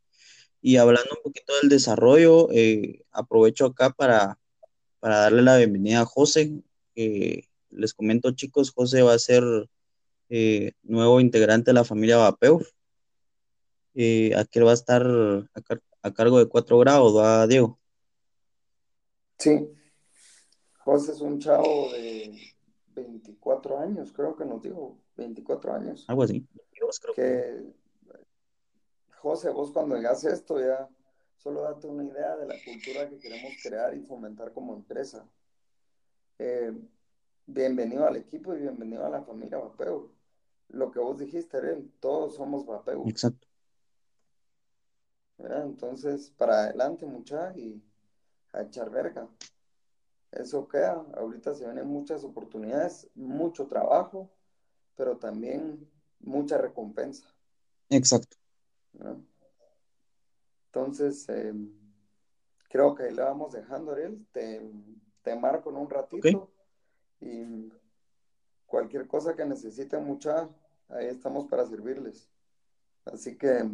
[0.60, 4.38] Y hablando un poquito del desarrollo, eh, aprovecho acá para,
[5.00, 6.52] para darle la bienvenida a José.
[6.96, 9.44] Eh, les comento, chicos, José va a ser
[10.28, 12.66] eh, nuevo integrante de la familia Vapeur.
[13.98, 17.78] Eh, aquí va a estar a, car- a cargo de cuatro grados, ¿va, Diego?
[19.38, 19.70] Sí,
[20.84, 22.38] José es un chavo de
[22.94, 26.46] 24 años, creo que nos dijo, 24 años, Algo así.
[26.72, 27.22] Dios, creo que.
[27.22, 28.16] que
[29.16, 30.88] José, vos cuando hagas esto ya
[31.38, 35.26] solo date una idea de la cultura que queremos crear y fomentar como empresa.
[36.38, 36.72] Eh,
[37.46, 40.12] bienvenido al equipo y bienvenido a la familia Vapeo.
[40.68, 43.04] Lo que vos dijiste, Ariel, todos somos Vapeo.
[43.06, 43.45] Exacto.
[45.38, 45.64] ¿Verdad?
[45.64, 47.82] Entonces, para adelante, mucha, y
[48.52, 49.28] a echar verga.
[50.32, 51.04] Eso queda.
[51.14, 54.30] Ahorita se vienen muchas oportunidades, mucho trabajo,
[54.96, 55.88] pero también
[56.20, 57.26] mucha recompensa.
[57.90, 58.36] Exacto.
[58.92, 59.16] ¿verdad?
[60.66, 61.54] Entonces, eh,
[62.68, 64.26] creo que ahí le vamos dejando, Ariel.
[64.32, 64.60] Te,
[65.22, 66.50] te marco en un ratito
[67.20, 67.72] y
[68.66, 70.48] cualquier cosa que necesiten, mucha,
[70.88, 72.28] ahí estamos para servirles.
[73.04, 73.64] Así que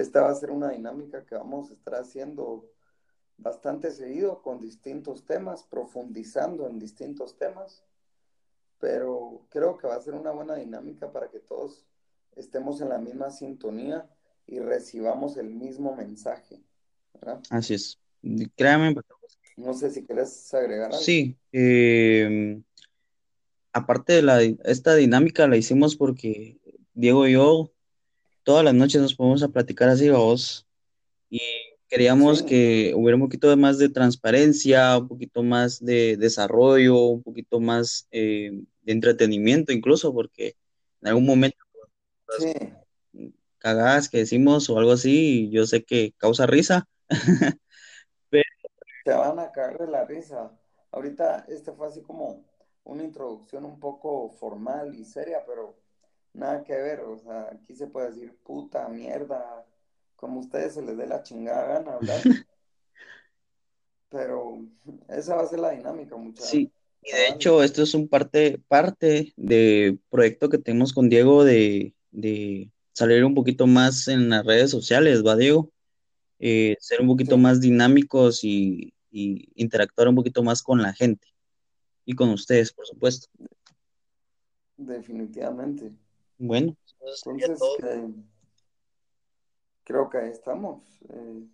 [0.00, 2.70] esta va a ser una dinámica que vamos a estar haciendo
[3.36, 7.84] bastante seguido con distintos temas, profundizando en distintos temas,
[8.78, 11.84] pero creo que va a ser una buena dinámica para que todos
[12.36, 14.08] estemos en la misma sintonía
[14.46, 16.62] y recibamos el mismo mensaje,
[17.14, 17.40] ¿verdad?
[17.50, 17.98] Así es.
[18.56, 18.94] Créame.
[19.56, 20.98] No sé si quieres agregar algo.
[20.98, 21.36] Sí.
[21.52, 22.60] eh,
[23.72, 26.58] aparte de la, esta dinámica la hicimos porque
[26.94, 27.72] Diego y yo
[28.48, 30.66] todas las noches nos ponemos a platicar así, vos,
[31.28, 31.38] y
[31.86, 37.22] queríamos Sí, que hubiera un poquito más de transparencia, un poquito más de desarrollo, un
[37.22, 40.56] poquito más eh, de entretenimiento incluso, porque
[41.02, 41.58] en algún momento
[42.38, 42.54] sí,
[43.58, 46.88] cagadas que decimos o algo así, yo sé que causa risa,
[48.30, 48.44] pero
[49.04, 50.58] te van a caer de la risa.
[50.90, 52.46] Ahorita este fue así como
[52.84, 55.76] una introducción un poco formal y seria, pero
[56.38, 57.00] nada que ver.
[57.00, 59.66] O sea, aquí se puede decir puta, mierda,
[60.16, 62.20] como a ustedes se les dé la chingada gana hablar,
[64.08, 64.58] pero
[65.08, 66.72] esa va a ser la dinámica, mucha sí.
[67.02, 71.94] Y de hecho, esto es un parte, parte de proyecto que tenemos con Diego de,
[72.10, 75.70] de salir un poquito más en las redes sociales, ¿va, Diego?
[76.40, 80.94] eh, ser un poquito Sí, más dinámicos y, y interactuar un poquito más con la
[80.94, 81.28] gente
[82.06, 83.28] y con ustedes, por supuesto.
[84.78, 85.92] definitivamente.
[86.38, 87.76] Bueno, eso sería Entonces, todo.
[87.76, 88.14] que,
[89.84, 90.82] creo que ahí estamos.
[91.08, 91.48] Eh,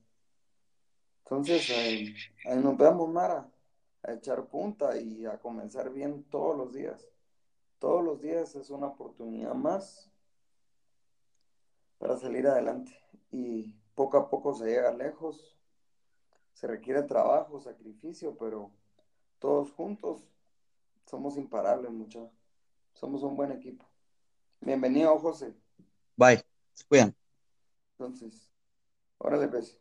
[1.24, 2.14] entonces, eh,
[2.44, 3.50] ahí nos vemos, Mara,
[4.02, 7.08] a echar punta y a comenzar bien todos los días.
[7.78, 10.10] Todos los días es una oportunidad más
[11.98, 12.92] para salir adelante.
[13.30, 15.56] Y poco a poco se llega lejos.
[16.52, 18.70] Se requiere trabajo, sacrificio, pero
[19.38, 20.28] todos juntos
[21.06, 22.30] somos imparables, muchachos.
[22.92, 23.84] Somos un buen equipo.
[24.60, 25.54] Bienvenido, José.
[26.16, 26.42] Bye,
[26.72, 27.14] se cuidan.
[27.98, 28.50] Entonces,
[29.18, 29.78] órale, pues.